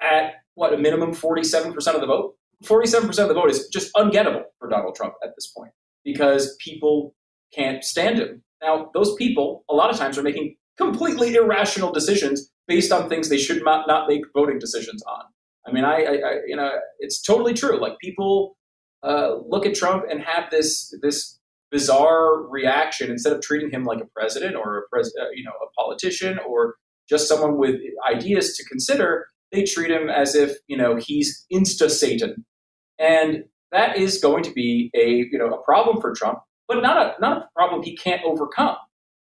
[0.00, 2.36] at what a minimum 47% of the vote.
[2.64, 5.72] 47% of the vote is just ungettable for Donald Trump at this point
[6.04, 7.16] because people
[7.52, 8.44] can't stand him.
[8.62, 13.28] Now, those people a lot of times are making completely irrational decisions based on things
[13.28, 15.24] they should not, not make voting decisions on.
[15.66, 17.80] I mean, I, I, I you know, it's totally true.
[17.80, 18.56] Like people
[19.02, 21.38] uh, look at Trump and have this this
[21.70, 25.50] bizarre reaction instead of treating him like a president or a pres- uh, you know
[25.50, 26.76] a politician or
[27.08, 27.76] just someone with
[28.10, 32.44] ideas to consider, they treat him as if, you know, he's insta Satan.
[32.98, 36.96] And that is going to be a you know a problem for Trump, but not
[36.96, 38.76] a not a problem he can't overcome.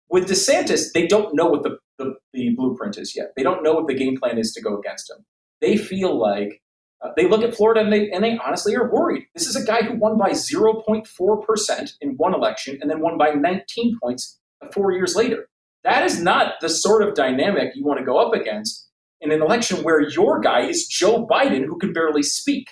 [0.09, 3.33] With DeSantis, they don't know what the, the, the blueprint is yet.
[3.35, 5.23] They don't know what the game plan is to go against him.
[5.61, 6.61] They feel like
[7.01, 9.23] uh, they look at Florida and they and they honestly are worried.
[9.33, 13.17] This is a guy who won by 0.4 percent in one election and then won
[13.17, 14.39] by 19 points
[14.73, 15.47] four years later.
[15.83, 18.89] That is not the sort of dynamic you want to go up against
[19.21, 22.67] in an election where your guy is Joe Biden, who can barely speak.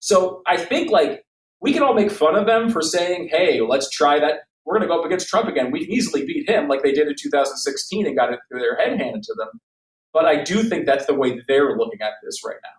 [0.00, 1.24] So I think like
[1.60, 4.86] we can all make fun of them for saying, "Hey, let's try that." We're going
[4.86, 5.70] to go up against Trump again.
[5.70, 8.76] We can easily beat him, like they did in 2016, and got it through their
[8.76, 9.48] head handed to them.
[10.12, 12.78] But I do think that's the way they're looking at this right now.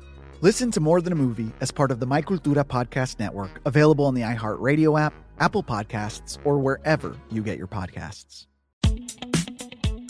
[0.43, 4.05] Listen to More Than a Movie as part of the My Cultura Podcast Network, available
[4.05, 8.47] on the iHeartRadio app, Apple Podcasts, or wherever you get your podcasts.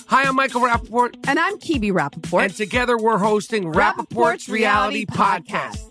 [0.07, 1.15] Hi, I'm Michael Rapaport.
[1.27, 2.43] And I'm Kebe Rapaport.
[2.43, 5.75] And together we're hosting Rapaport's, Rapaport's Reality, Reality Podcast.
[5.75, 5.90] Podcast.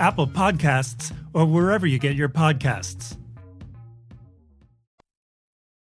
[0.00, 3.16] Apple Podcasts, or wherever you get your podcasts.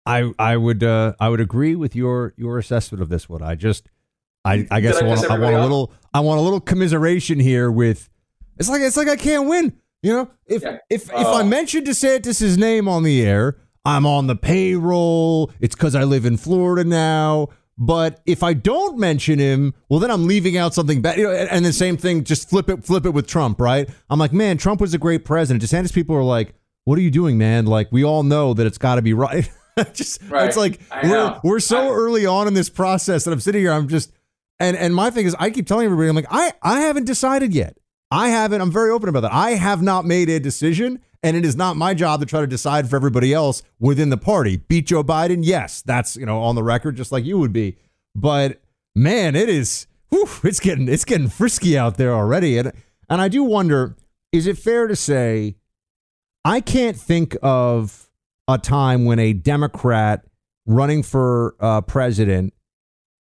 [0.05, 3.41] I I would uh, I would agree with your your assessment of this one.
[3.41, 3.89] I just
[4.45, 7.39] I I guess I, I want I want a little I want a little commiseration
[7.39, 8.09] here with
[8.57, 9.77] it's like it's like I can't win.
[10.01, 10.77] You know, if yeah.
[10.89, 15.51] if uh, if I mention DeSantis' name on the air, I'm on the payroll.
[15.59, 17.49] It's because I live in Florida now.
[17.77, 21.17] But if I don't mention him, well, then I'm leaving out something bad.
[21.17, 23.89] You know, and, and the same thing, just flip it, flip it with Trump, right?
[24.09, 25.63] I'm like, man, Trump was a great president.
[25.63, 26.53] DeSantis people are like,
[26.85, 27.65] what are you doing, man?
[27.65, 29.49] Like, we all know that it's got to be right.
[29.93, 30.47] just Right.
[30.47, 33.71] it's like we're we're so early on in this process that I'm sitting here.
[33.71, 34.11] I'm just
[34.59, 37.55] and and my thing is, I keep telling everybody, I'm like, I I haven't decided
[37.55, 37.77] yet.
[38.11, 38.61] I haven't.
[38.61, 39.33] I'm very open about that.
[39.33, 42.47] I have not made a decision, and it is not my job to try to
[42.47, 44.57] decide for everybody else within the party.
[44.57, 47.77] Beat Joe Biden, yes, that's you know on the record, just like you would be.
[48.13, 48.61] But
[48.93, 49.87] man, it is.
[50.09, 52.73] Whew, it's getting it's getting frisky out there already, and
[53.09, 53.95] and I do wonder,
[54.31, 55.55] is it fair to say,
[56.45, 58.09] I can't think of
[58.47, 60.25] a time when a Democrat
[60.65, 62.53] running for uh, president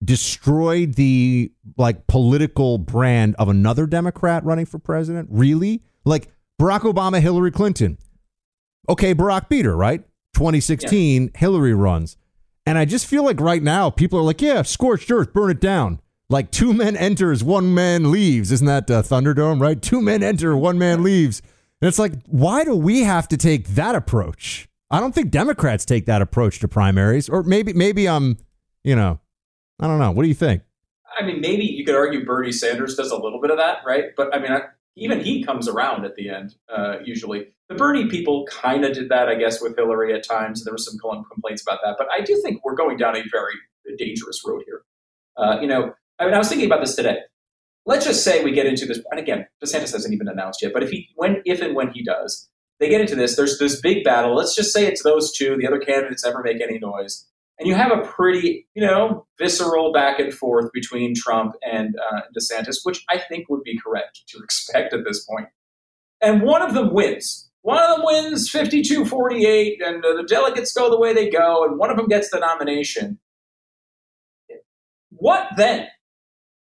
[0.03, 5.29] destroyed the like political brand of another Democrat running for president?
[5.31, 5.83] Really?
[6.03, 7.97] Like Barack Obama, Hillary Clinton.
[8.87, 10.03] Okay, Barack beat her, right?
[10.35, 12.17] 2016, Hillary runs.
[12.67, 15.59] And I just feel like right now people are like, yeah, scorched earth, burn it
[15.59, 15.99] down.
[16.29, 18.51] Like two men enters, one man leaves.
[18.51, 19.81] Isn't that uh, Thunderdome, right?
[19.81, 21.41] Two men enter, one man leaves.
[21.81, 24.69] And it's like, why do we have to take that approach?
[24.91, 28.37] I don't think Democrats take that approach to primaries, or maybe maybe I'm,
[28.83, 29.19] you know,
[29.79, 30.11] I don't know.
[30.11, 30.61] What do you think?
[31.19, 34.15] I mean, maybe you could argue Bernie Sanders does a little bit of that, right?
[34.15, 34.61] But I mean, I,
[34.95, 37.47] even he comes around at the end, uh, usually.
[37.69, 40.63] The Bernie people kind of did that, I guess, with Hillary at times.
[40.63, 41.95] There were some complaints about that.
[41.97, 43.53] But I do think we're going down a very
[43.97, 44.81] dangerous road here.
[45.37, 47.19] Uh, you know, I mean, I was thinking about this today.
[47.85, 50.71] Let's just say we get into this, and again, DeSantis hasn't even announced yet.
[50.73, 52.49] But if he, when, if and when he does,
[52.79, 53.35] they get into this.
[53.35, 54.35] There's this big battle.
[54.35, 55.55] Let's just say it's those two.
[55.57, 57.27] The other candidates never make any noise
[57.61, 62.21] and you have a pretty, you know, visceral back and forth between Trump and uh,
[62.35, 65.47] DeSantis, which I think would be correct to expect at this point.
[66.21, 67.51] And one of them wins.
[67.61, 71.77] One of them wins 52 48, and the delegates go the way they go, and
[71.77, 73.19] one of them gets the nomination.
[75.11, 75.85] What then?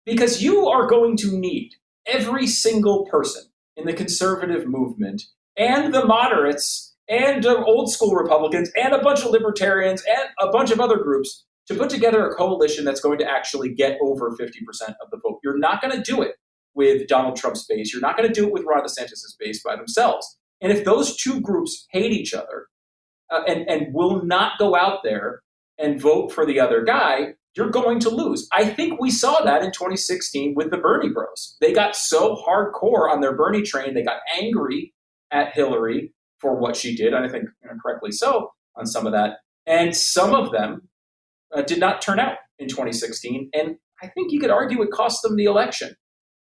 [0.06, 1.72] Because you are going to need
[2.06, 3.42] every single person
[3.76, 5.24] in the conservative movement
[5.54, 10.50] and the moderates and uh, old school Republicans and a bunch of libertarians and a
[10.50, 14.30] bunch of other groups to put together a coalition that's going to actually get over
[14.30, 15.38] 50% of the vote.
[15.44, 16.36] You're not going to do it
[16.74, 17.92] with Donald Trump's base.
[17.92, 20.38] You're not going to do it with Ron DeSantis' base by themselves.
[20.60, 22.66] And if those two groups hate each other
[23.30, 25.42] uh, and, and will not go out there
[25.78, 28.48] and vote for the other guy, you're going to lose.
[28.52, 31.56] I think we saw that in 2016 with the Bernie bros.
[31.60, 34.94] They got so hardcore on their Bernie train, they got angry
[35.30, 37.48] at Hillary for what she did, and I think
[37.82, 39.38] correctly so on some of that.
[39.66, 40.88] And some of them
[41.54, 45.22] uh, did not turn out in 2016, and I think you could argue it cost
[45.22, 45.94] them the election.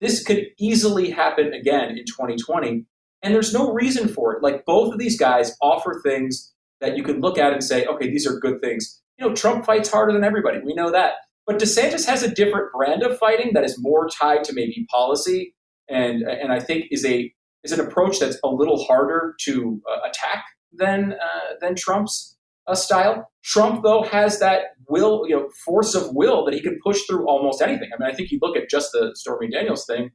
[0.00, 2.84] This could easily happen again in 2020,
[3.22, 4.42] and there's no reason for it.
[4.42, 8.08] Like both of these guys offer things that you can look at and say, okay,
[8.08, 9.00] these are good things.
[9.18, 10.60] You know, Trump fights harder than everybody.
[10.64, 11.14] We know that.
[11.46, 15.54] But DeSantis has a different brand of fighting that is more tied to maybe policy
[15.88, 17.32] and and I think is a
[17.64, 22.74] is an approach that's a little harder to uh, attack than uh, than Trump's uh,
[22.74, 23.30] style.
[23.42, 27.26] Trump though has that will, you know, force of will that he can push through
[27.26, 27.88] almost anything.
[27.92, 30.10] I mean, I think you look at just the Stormy Daniels thing.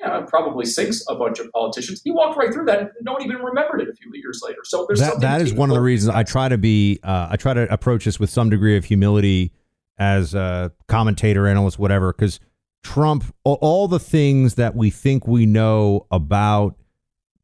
[0.00, 2.00] You know, it probably sinks a bunch of politicians.
[2.04, 4.60] He walked right through that, no one even remembered it a few years later.
[4.62, 7.28] So there's that something that is one of the reasons I try to be uh,
[7.30, 9.52] I try to approach this with some degree of humility
[9.98, 12.12] as a commentator, analyst, whatever.
[12.12, 12.38] Because
[12.84, 16.77] Trump, all the things that we think we know about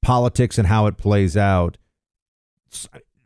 [0.04, 1.76] politics and how it plays out,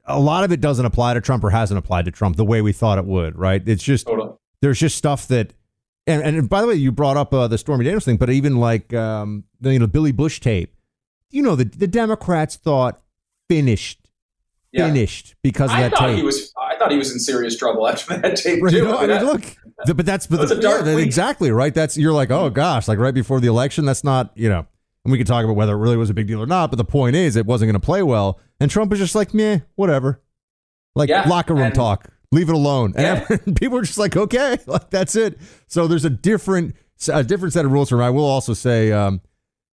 [0.06, 2.62] a lot of it doesn't apply to Trump or hasn't applied to Trump the way
[2.62, 3.36] we thought it would.
[3.38, 3.62] Right?
[3.66, 4.32] It's just Totally.
[4.62, 5.52] there's just stuff that.
[6.06, 8.56] And, and by the way, you brought up uh, the Stormy Daniels thing, but even
[8.56, 10.74] like um, the you know Billy Bush tape,
[11.30, 13.02] you know the the Democrats thought
[13.50, 14.08] finished
[14.72, 14.86] Yeah.
[14.86, 16.16] finished because of I that thought tape.
[16.16, 16.50] he was.
[16.58, 18.78] I thought he was in serious trouble after that tape Right, too.
[18.78, 21.74] you know, I mean, that- look, th- but that's but the, yeah, that- exactly right.
[21.74, 23.84] That's you're like, oh gosh, like right before the election.
[23.84, 24.66] That's not you know.
[25.08, 26.70] And we could talk about whether it really was a big deal or not.
[26.70, 28.38] But the point is, it wasn't going to play well.
[28.60, 30.20] And Trump was just like, meh, whatever.
[30.94, 32.92] Like Yeah, locker room and- talk, leave it alone.
[32.94, 33.24] And Yeah.
[33.30, 35.38] everyone- people are just like, okay, like that's it.
[35.66, 36.74] So there's a different
[37.10, 38.02] a different set of rules for him.
[38.02, 39.22] I will also say, um,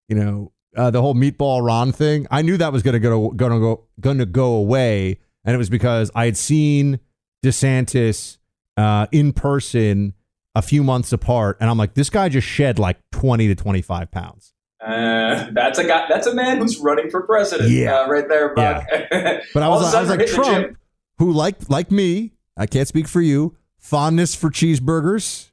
[0.08, 2.28] you know, uh, the whole meatball Ron thing.
[2.30, 5.52] I knew that was going to go going to go going to go away, and
[5.52, 7.00] it was because I had seen
[7.44, 8.38] DeSantis
[8.76, 10.14] uh, in person
[10.54, 14.10] a few months apart, and I'm like, this guy just shed like 20 to 25
[14.10, 14.53] pounds.
[14.84, 16.06] Uh, that's a guy.
[16.08, 17.70] That's a man who's running for president.
[17.70, 18.00] Yeah.
[18.00, 18.84] uh, right there, Buck.
[19.54, 20.76] But I was, I was like, we're hitting the Trump,
[21.18, 25.50] who like like me, I can't speak for you, fondness for cheeseburgers.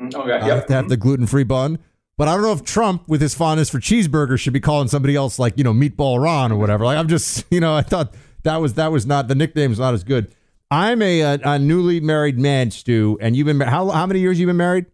[0.00, 0.32] Mm, Okay.
[0.32, 0.56] I Yep.
[0.56, 1.78] have to have the gluten free bun.
[2.16, 5.16] But I don't know if Trump, with his fondness for cheeseburgers, should be calling somebody
[5.16, 6.84] else like, you know, meatball Ron or whatever.
[6.84, 8.14] Like, I'm just, you know, I thought
[8.44, 10.34] that was that was not the nickname's not as good.
[10.70, 14.38] I'm a, a, a newly married man, Stu, and you've been how how many years
[14.40, 14.86] you been married?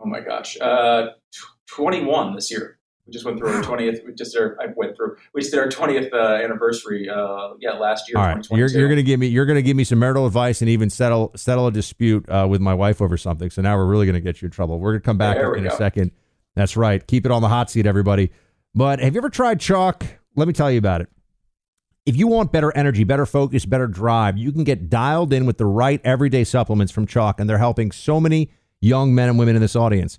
[0.00, 2.75] Oh my gosh, uh, tw- 21 this year.
[3.06, 4.04] We just went through our 20th.
[4.04, 5.16] We just our, I went through.
[5.32, 7.08] We just did our 20th uh, anniversary.
[7.08, 8.18] Uh, yeah, last year.
[8.18, 10.68] All right, you're, you're gonna give me you're gonna give me some marital advice and
[10.68, 13.48] even settle settle a dispute uh, with my wife over something.
[13.50, 14.80] So now we're really gonna get you in trouble.
[14.80, 16.10] We're gonna come back we in a second.
[16.56, 17.06] That's right.
[17.06, 18.32] Keep it on the hot seat, everybody.
[18.74, 20.02] But have you ever tried Choq?
[20.34, 21.08] Let me tell you about it.
[22.06, 25.58] If you want better energy, better focus, better drive, you can get dialed in with
[25.58, 28.50] the right everyday supplements from Choq, and they're helping so many
[28.80, 30.18] young men and women in this audience.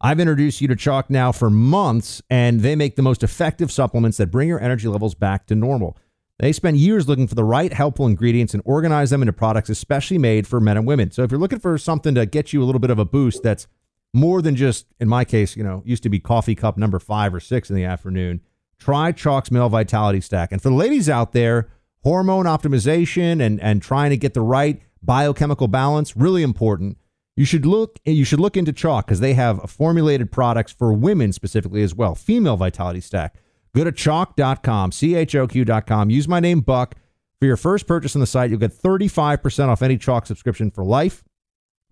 [0.00, 4.18] I've introduced you to Choq now for months, and they make the most effective supplements
[4.18, 5.96] that bring your energy levels back to normal.
[6.38, 10.18] They spend years looking for the right helpful ingredients and organize them into products especially
[10.18, 11.10] made for men and women.
[11.10, 13.42] So if you're looking for something to get you a little bit of a boost
[13.42, 13.66] that's
[14.14, 17.34] more than just, in my case, you know, used to be coffee cup number five
[17.34, 18.40] or six in the afternoon,
[18.78, 20.52] try Choq's Male Vitality Stack.
[20.52, 21.70] And for the ladies out there,
[22.04, 26.98] hormone optimization and, and trying to get the right biochemical balance, really important.
[27.38, 31.32] You should look you should look into Choq because they have formulated products for women
[31.32, 32.16] specifically as well.
[32.16, 33.36] Female Vitality Stack.
[33.76, 36.10] Go to choq.com, C-H-O-Q.com.
[36.10, 36.96] Use my name Buck.
[37.38, 40.84] For your first purchase on the site, you'll get 35% off any Choq subscription for
[40.84, 41.22] life.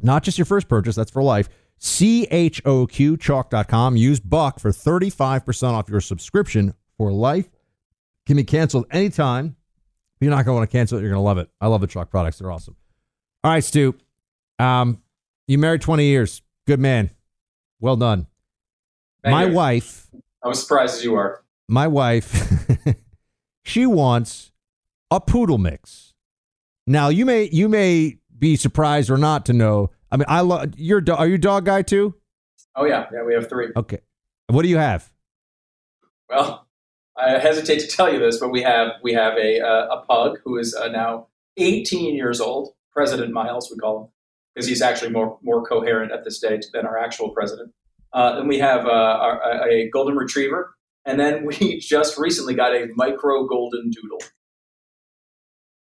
[0.01, 1.49] Not just your first purchase, that's for life.
[1.79, 3.97] C-H-O-Q, choq.com.
[3.97, 7.49] Use Buck for 35% off your subscription for life.
[8.27, 9.55] Can be canceled anytime.
[10.21, 11.03] You're not going to want to cancel it.
[11.03, 11.51] You're going to love it.
[11.61, 12.39] I love the Choq products.
[12.39, 12.75] They're awesome.
[13.45, 13.95] All right, Stu.
[14.59, 15.03] Um,
[15.47, 16.43] you married 20 years.
[16.67, 17.11] Good man.
[17.81, 18.27] Well done.
[19.23, 19.55] Thank my you.
[19.55, 20.09] wife,
[20.43, 21.43] I was surprised as you are.
[21.69, 22.63] my wife,
[23.65, 24.53] she wants
[25.11, 26.15] a poodle mix.
[26.87, 29.91] Now you may you may be surprised or not to know.
[30.11, 32.15] I mean, I love your do- are you a dog guy too?
[32.77, 33.25] Oh yeah, yeah.
[33.25, 33.69] We have three.
[33.75, 33.99] Okay.
[34.49, 35.11] What do you have?
[36.29, 36.67] Well,
[37.17, 40.39] I hesitate to tell you this, but we have we have a uh, a pug
[40.45, 41.27] who is uh, now
[41.57, 42.75] 18 years old.
[42.93, 44.09] President Miles, we call him,
[44.57, 47.73] because he's actually more more coherent at this stage than our actual president.
[48.13, 52.55] Uh, then we have uh, our, a, a golden retriever, and then we just recently
[52.55, 54.21] got a micro golden doodle.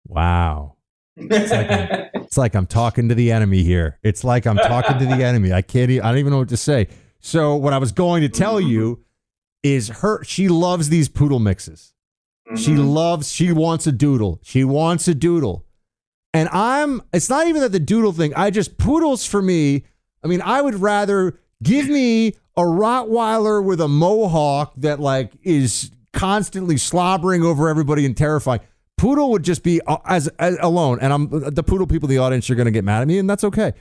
[0.06, 0.76] Wow.
[1.16, 3.98] It's like, I'm, it's like I'm talking to the enemy here.
[4.02, 5.52] It's like I'm talking to the enemy.
[5.52, 5.90] I can't.
[5.90, 6.88] I don't even know what to say.
[7.20, 9.04] So what I was going to tell you
[9.62, 10.22] is her.
[10.22, 11.92] She loves these poodle mixes.
[12.56, 13.32] She loves.
[13.32, 14.38] She wants a doodle.
[14.42, 15.64] She wants a doodle.
[16.34, 17.02] And I'm.
[17.12, 18.32] It's not even that the doodle thing.
[18.34, 19.84] I just poodles for me.
[20.24, 25.90] I mean, I would rather give me a Rottweiler with a mohawk that like is
[26.12, 28.60] constantly slobbering over everybody and terrifying.
[28.98, 32.22] Poodle would just be uh, as, as alone, and I'm the poodle people in the
[32.22, 33.72] audience are going to get mad at me, and that's okay.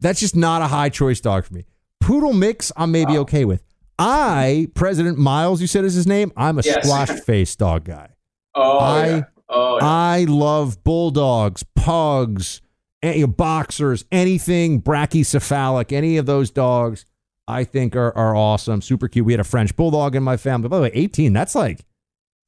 [0.00, 1.64] That's just not a high choice dog for me.
[2.00, 3.62] Poodle mix, I'm maybe okay with.
[3.98, 6.32] I, President Miles, you said is his name.
[6.36, 6.84] I'm a Yes.
[6.84, 8.10] squashed face dog guy.
[8.54, 9.22] Oh I yeah.
[9.48, 9.86] Oh yeah.
[9.86, 12.60] I love bulldogs, pugs,
[13.02, 17.04] boxers, anything brachycephalic, any of those dogs.
[17.46, 19.24] I think are are awesome, super cute.
[19.24, 20.68] We had a French bulldog in my family.
[20.68, 21.32] By the way, 18.
[21.32, 21.86] That's like,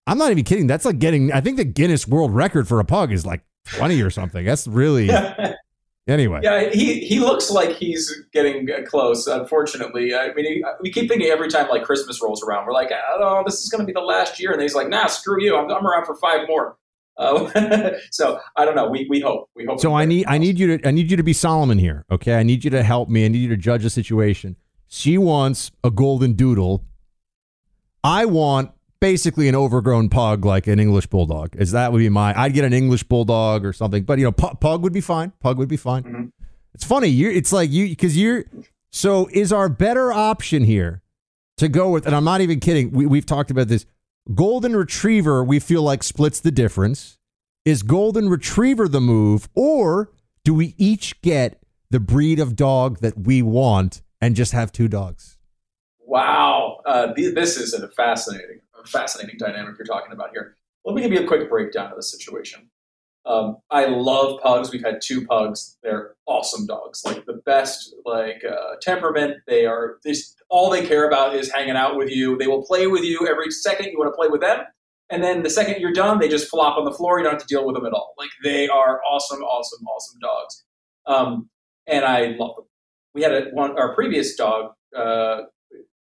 [0.07, 0.66] I'm not even kidding.
[0.66, 1.32] That's like getting.
[1.32, 4.44] I think the Guinness World Record for a pug is like 20 or something.
[4.44, 5.11] That's really.
[6.09, 9.28] Anyway, Yeah, he, he looks like he's getting uh, close.
[9.28, 12.90] Unfortunately, I mean, he, we keep thinking every time like Christmas rolls around, we're like,
[12.90, 15.57] oh, this is going to be the last year, and he's like, nah, screw you,
[15.57, 16.76] I'm, I'm around for five more.
[17.21, 18.89] Uh, so I don't know.
[18.89, 19.51] We, we hope.
[19.55, 19.79] We hope.
[19.81, 22.35] So I need I need you to I need you to be Solomon here, okay?
[22.35, 23.25] I need you to help me.
[23.25, 24.57] I need you to judge the situation.
[24.89, 26.85] She wants a golden doodle.
[28.03, 31.55] I want basically an overgrown pug like an English bulldog.
[31.57, 34.05] Is that would be my I'd get an English bulldog or something.
[34.05, 35.33] But you know, pu- pug would be fine.
[35.41, 36.33] Pug would be fine.
[36.75, 37.09] It's funny.
[37.09, 38.47] You it's like you cuz you're
[38.91, 41.03] so is our better option here
[41.59, 42.91] to go with and I'm not even kidding.
[42.93, 43.85] We we've talked about this.
[44.35, 47.18] Golden retriever we feel like splits the difference.
[47.64, 50.12] Is golden retriever the move or
[50.45, 54.89] do we each get the breed of dog that we want and just have two
[54.89, 55.39] dogs?
[55.99, 60.57] Wow, uh, this is a fascinating, fascinating dynamic you're talking about here.
[60.85, 62.70] Let me give you a quick breakdown of the situation.
[63.27, 64.73] Um, I love pugs.
[64.73, 65.77] We've had two pugs.
[65.83, 69.39] They're awesome dogs, like the best, like uh, temperament.
[69.47, 70.35] They are this.
[70.49, 72.37] All they care about is hanging out with you.
[72.39, 74.61] They will play with you every second you want to play with them,
[75.11, 77.18] and then the second you're done, they just flop on the floor.
[77.18, 78.14] You don't have to deal with them at all.
[78.18, 80.64] Like they are awesome, awesome, awesome dogs,
[81.07, 81.51] um,
[81.87, 82.64] and I love them.
[83.14, 85.43] We had a, one our previous dog uh,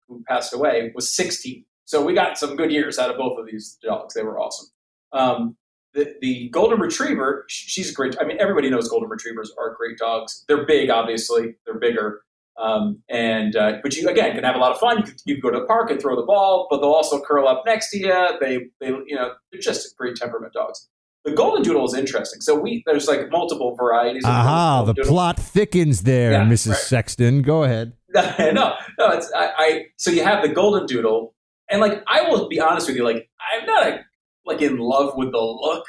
[0.09, 1.65] who passed away was 16.
[1.85, 4.15] So we got some good years out of both of these dogs.
[4.15, 4.69] They were awesome.
[5.13, 5.57] Um,
[5.95, 8.17] the, the golden retriever, sh- she's great.
[8.21, 10.45] I mean, everybody knows golden retrievers are great dogs.
[10.49, 11.57] They're big, obviously.
[11.67, 12.23] They're bigger.
[12.61, 14.99] Um, and uh, but you again can have a lot of fun.
[14.99, 17.21] You can, you can go to the park and throw the ball, but they'll also
[17.21, 18.29] curl up next to you.
[18.41, 20.89] They they you know they're just great temperament dogs.
[21.25, 22.41] The golden doodle is interesting.
[22.41, 24.25] So we there's like multiple varieties.
[24.25, 25.13] Of Aha, the doodle.
[25.13, 26.71] plot thickens there, Yeah, Mrs.
[26.71, 26.79] right.
[26.79, 27.43] Sexton.
[27.43, 27.93] Go ahead.
[28.15, 29.85] no, no, it's I, I.
[29.97, 31.35] So you have the golden doodle,
[31.71, 34.01] and like I will be honest with you, like I'm not a,
[34.49, 35.85] like in love with the look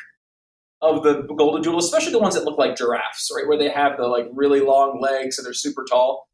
[0.82, 3.48] of the golden doodle, especially the ones that look like giraffes, right?
[3.48, 6.28] Where they have the like really long legs and they're super tall.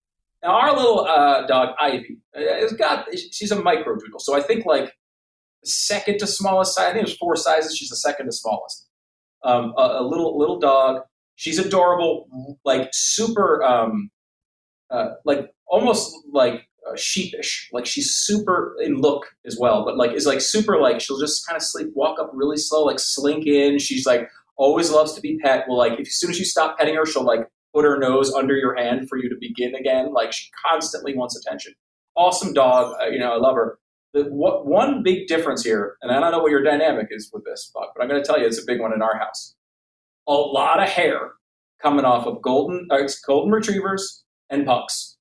[0.43, 4.41] Now our little uh, dog Ivy uh, has got she's a micro doodle, so I
[4.41, 4.91] think like
[5.63, 6.89] second to smallest size.
[6.89, 7.75] I think there's four sizes.
[7.75, 8.87] She's the second to smallest.
[9.43, 11.01] Um, a, a little little dog.
[11.35, 14.09] She's adorable, like super, um,
[14.89, 17.69] uh, like almost like uh, sheepish.
[17.73, 21.45] Like she's super in look as well, but like is like super like she'll just
[21.47, 23.79] kind of sleep, walk up really slow, like slink in.
[23.79, 25.65] She's like always loves to be pet.
[25.67, 28.33] Well, like if, as soon as you stop petting her, she'll like put her nose
[28.33, 30.13] under your hand for you to begin again.
[30.13, 31.73] Like she constantly wants attention.
[32.15, 33.77] Awesome dog, uh, you know I love her.
[34.13, 37.43] The what, one big difference here, and I don't know what your dynamic is with
[37.43, 39.55] this, Buck, but I'm going to tell you it's a big one in our house.
[40.27, 41.31] A lot of hair
[41.81, 45.14] coming off of golden uh, golden retrievers and pugs.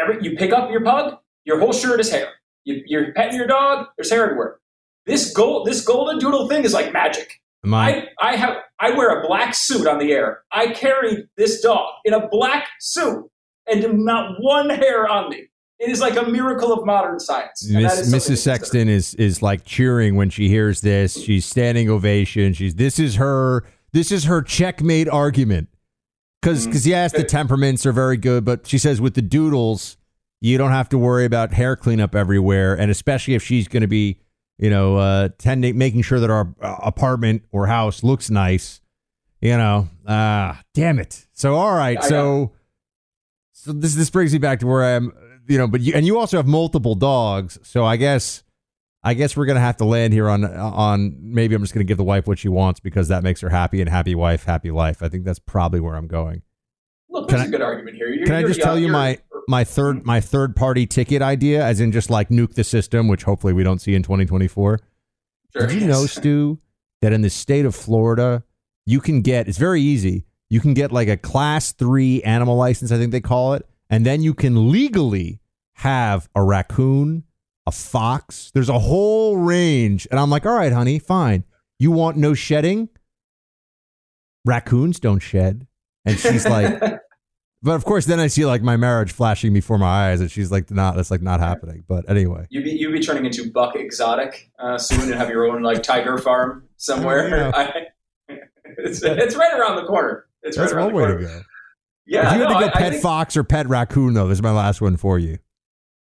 [0.00, 2.28] Every you pick up your pug, your whole shirt is hair.
[2.64, 4.58] You, you're petting your dog, there's hair everywhere.
[5.06, 7.40] This gold this golden doodle thing is like magic.
[7.62, 10.42] My, I, I have I wear a black suit on the air.
[10.50, 13.30] I carry this dog in a black suit
[13.66, 15.48] and not one hair on me.
[15.78, 17.66] It is like a miracle of modern science.
[17.66, 18.38] Miss, is Mrs.
[18.38, 21.18] Sexton is is like cheering when she hears this.
[21.18, 22.52] She's standing ovation.
[22.52, 25.69] She's this is her this is her checkmate argument.
[26.40, 26.88] Because Mm-hmm.
[26.88, 29.96] yes, the temperaments are very good, but she says with the doodles,
[30.40, 33.86] you don't have to worry about hair cleanup everywhere, and especially if she's going to
[33.86, 34.18] be,
[34.58, 38.80] you know, uh, tending making sure that our uh, apartment or house looks nice.
[39.42, 41.26] You know, ah, damn it.
[41.32, 42.52] So all right, so
[43.52, 45.12] so this this brings me back to where I am.
[45.46, 48.42] You know, but you and you also have multiple dogs, so I guess
[49.02, 51.96] I guess we're gonna have to land here on on maybe I'm just gonna give
[51.96, 55.02] the wife what she wants because that makes her happy and happy wife, happy life.
[55.02, 56.42] I think that's probably where I'm going.
[57.08, 58.08] Look, there's I- a good argument here.
[58.08, 60.06] You're, Can I just tell you my my third mm-hmm.
[60.06, 63.62] my third party ticket idea, as in just like nuke the system, which hopefully we
[63.62, 64.80] don't see in 2024.
[65.52, 66.06] Sure, Did you know.
[66.06, 66.58] Stu,
[67.02, 68.44] that in the state of Florida,
[68.86, 70.24] you can get it's very easy.
[70.48, 74.04] You can get like a class three animal license, I think they call it, and
[74.04, 75.40] then you can legally
[75.74, 77.24] have a raccoon,
[77.70, 78.50] a fox.
[78.52, 81.44] There's a whole range, and I'm like, all right, honey, fine.
[81.78, 82.88] You want no shedding?
[84.44, 85.66] Raccoons don't shed,
[86.04, 86.82] and she's like.
[87.62, 90.50] But of course, then I see like my marriage flashing before my eyes, and she's
[90.50, 93.76] like, "Not, that's like not happening." But anyway, You'd be, you'd be turning into Buck
[93.76, 97.28] Exotic uh, soon and have your own like tiger farm somewhere.
[97.28, 97.50] Yeah.
[97.54, 98.34] I,
[98.78, 100.24] it's, it's right around the corner.
[100.42, 101.38] It's that's right around one the way to corner.
[101.40, 101.44] go.
[102.06, 104.14] Yeah, if you had no, to go I- I pet think- fox or pet raccoon,
[104.14, 105.36] though, this is my last one for you.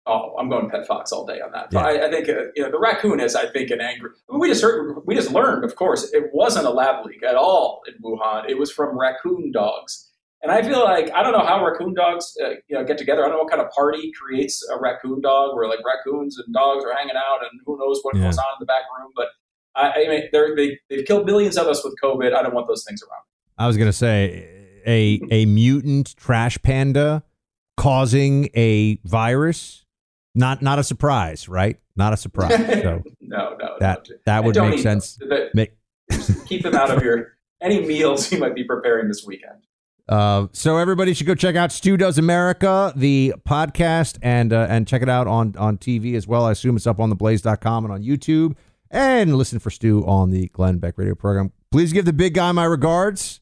[0.04, 1.68] Oh, I'm going pet fox all day on that.
[1.70, 1.80] Yeah.
[1.80, 4.10] I, I think uh, you know the raccoon is, I think, an angry.
[4.28, 7.22] I mean, we just heard, we just learned, of course, it wasn't a lab leak
[7.22, 8.48] at all in Wuhan.
[8.48, 10.10] It was from raccoon dogs,
[10.42, 13.22] and I feel like I don't know how raccoon dogs, uh, you know, get together.
[13.24, 16.52] I don't know what kind of party creates a raccoon dog, where like raccoons and
[16.52, 18.24] dogs are hanging out, and who knows what Yeah.
[18.24, 19.12] goes on in the back room.
[19.14, 19.28] But
[19.76, 22.34] I, I mean, they're, they they've killed millions of us with COVID.
[22.34, 23.22] I don't want those things around.
[23.56, 27.22] I was gonna say a a mutant trash panda
[27.76, 29.78] causing a virus.
[30.34, 31.78] Not not a surprise, right?
[31.96, 32.56] Not a surprise.
[32.56, 34.16] So no, no, that no.
[34.26, 35.18] that would make sense.
[35.54, 35.72] Make,
[36.46, 39.66] keep them out of your any meals you might be preparing this weekend.
[40.08, 44.88] Uh, so everybody should go check out Stu Does America, the podcast, and uh, and
[44.88, 46.46] check it out on on TV as well.
[46.46, 48.56] I assume it's up on theblaze.com and on YouTube.
[48.90, 51.52] And listen for Stu on the Glenn Beck radio program.
[51.70, 53.40] Please give the big guy my regards.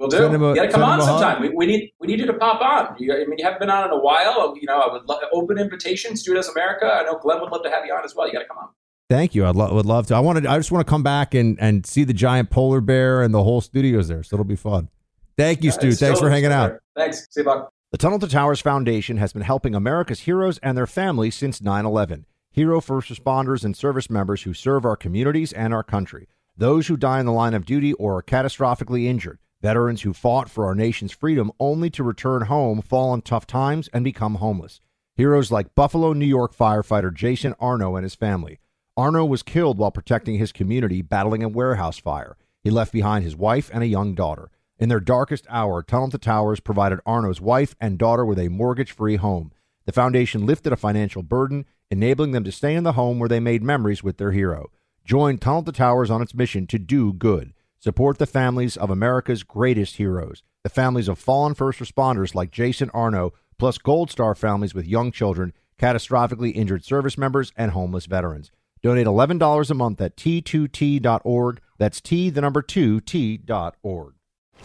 [0.00, 0.16] We'll do.
[0.16, 1.42] Send him a- you got to come send on him a sometime.
[1.42, 2.96] We, we need we need you to pop on.
[2.98, 4.54] You, I mean, you haven't been on in a while.
[4.58, 6.16] You know, I would lo- open invitation.
[6.16, 6.86] Stu Does America.
[6.86, 8.26] I know Glenn would love to have you on as well.
[8.26, 8.68] You got to come on.
[9.10, 9.44] Thank you.
[9.46, 10.14] I'd lo- would love to.
[10.14, 10.46] I wanted.
[10.46, 13.42] I just want to come back and and see the giant polar bear and the
[13.44, 14.22] whole studio's there.
[14.22, 14.88] So it'll be fun.
[15.36, 15.88] Thank you, Stu.
[15.88, 16.68] It's Thanks still- for hanging out.
[16.68, 16.82] there.
[16.96, 17.26] Thanks.
[17.30, 17.70] See you, Buck.
[17.92, 21.84] The Tunnel to Towers Foundation has been helping America's heroes and their families since 9
[21.84, 22.24] 11.
[22.52, 26.28] Hero first responders and service members who serve our communities and our country.
[26.56, 29.38] Those who die in the line of duty or are catastrophically injured.
[29.62, 33.88] Veterans who fought for our nation's freedom only to return home, fall on tough times,
[33.92, 34.80] and become homeless.
[35.14, 38.58] Heroes like Buffalo, New York firefighter Jason Arno and his family.
[38.96, 42.36] Arno was killed while protecting his community battling a warehouse fire.
[42.62, 44.50] He left behind his wife and a young daughter.
[44.78, 48.92] In their darkest hour, Tunnel to Towers provided Arno's wife and daughter with a mortgage
[48.92, 49.52] free home.
[49.84, 53.40] The foundation lifted a financial burden, enabling them to stay in the home where they
[53.40, 54.70] made memories with their hero.
[55.04, 57.52] Join Tunnel to Towers on its mission to do good.
[57.82, 62.90] Support the families of America's greatest heroes, the families of fallen first responders like Jason
[62.90, 68.50] Arno, plus Gold Star families with young children, catastrophically injured service members, and homeless veterans.
[68.82, 74.12] Donate $11 a month at t2t.org That's T, the number two, T dot org.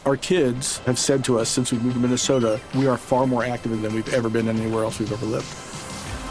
[0.06, 3.46] Our kids have said to us since we moved to Minnesota, we are far more
[3.46, 5.48] active than we've ever been anywhere else we've ever lived.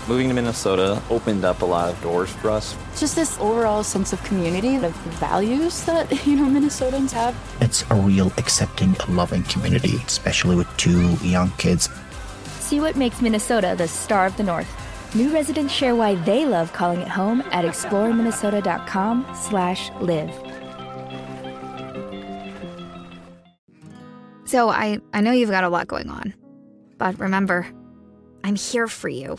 [0.07, 2.77] Moving to Minnesota opened up a lot of doors for us.
[2.99, 7.35] Just this overall sense of community, and of values that, you know, Minnesotans have.
[7.63, 11.89] It's a real accepting, loving community, especially with two young kids.
[12.61, 14.69] See what makes Minnesota the star of the North.
[15.15, 20.31] New residents share why they love calling it home at exploreminnesota.com/live.
[24.45, 26.35] So I, I know you've got a lot going on.
[26.99, 27.67] But remember,
[28.45, 29.39] I'm here for you.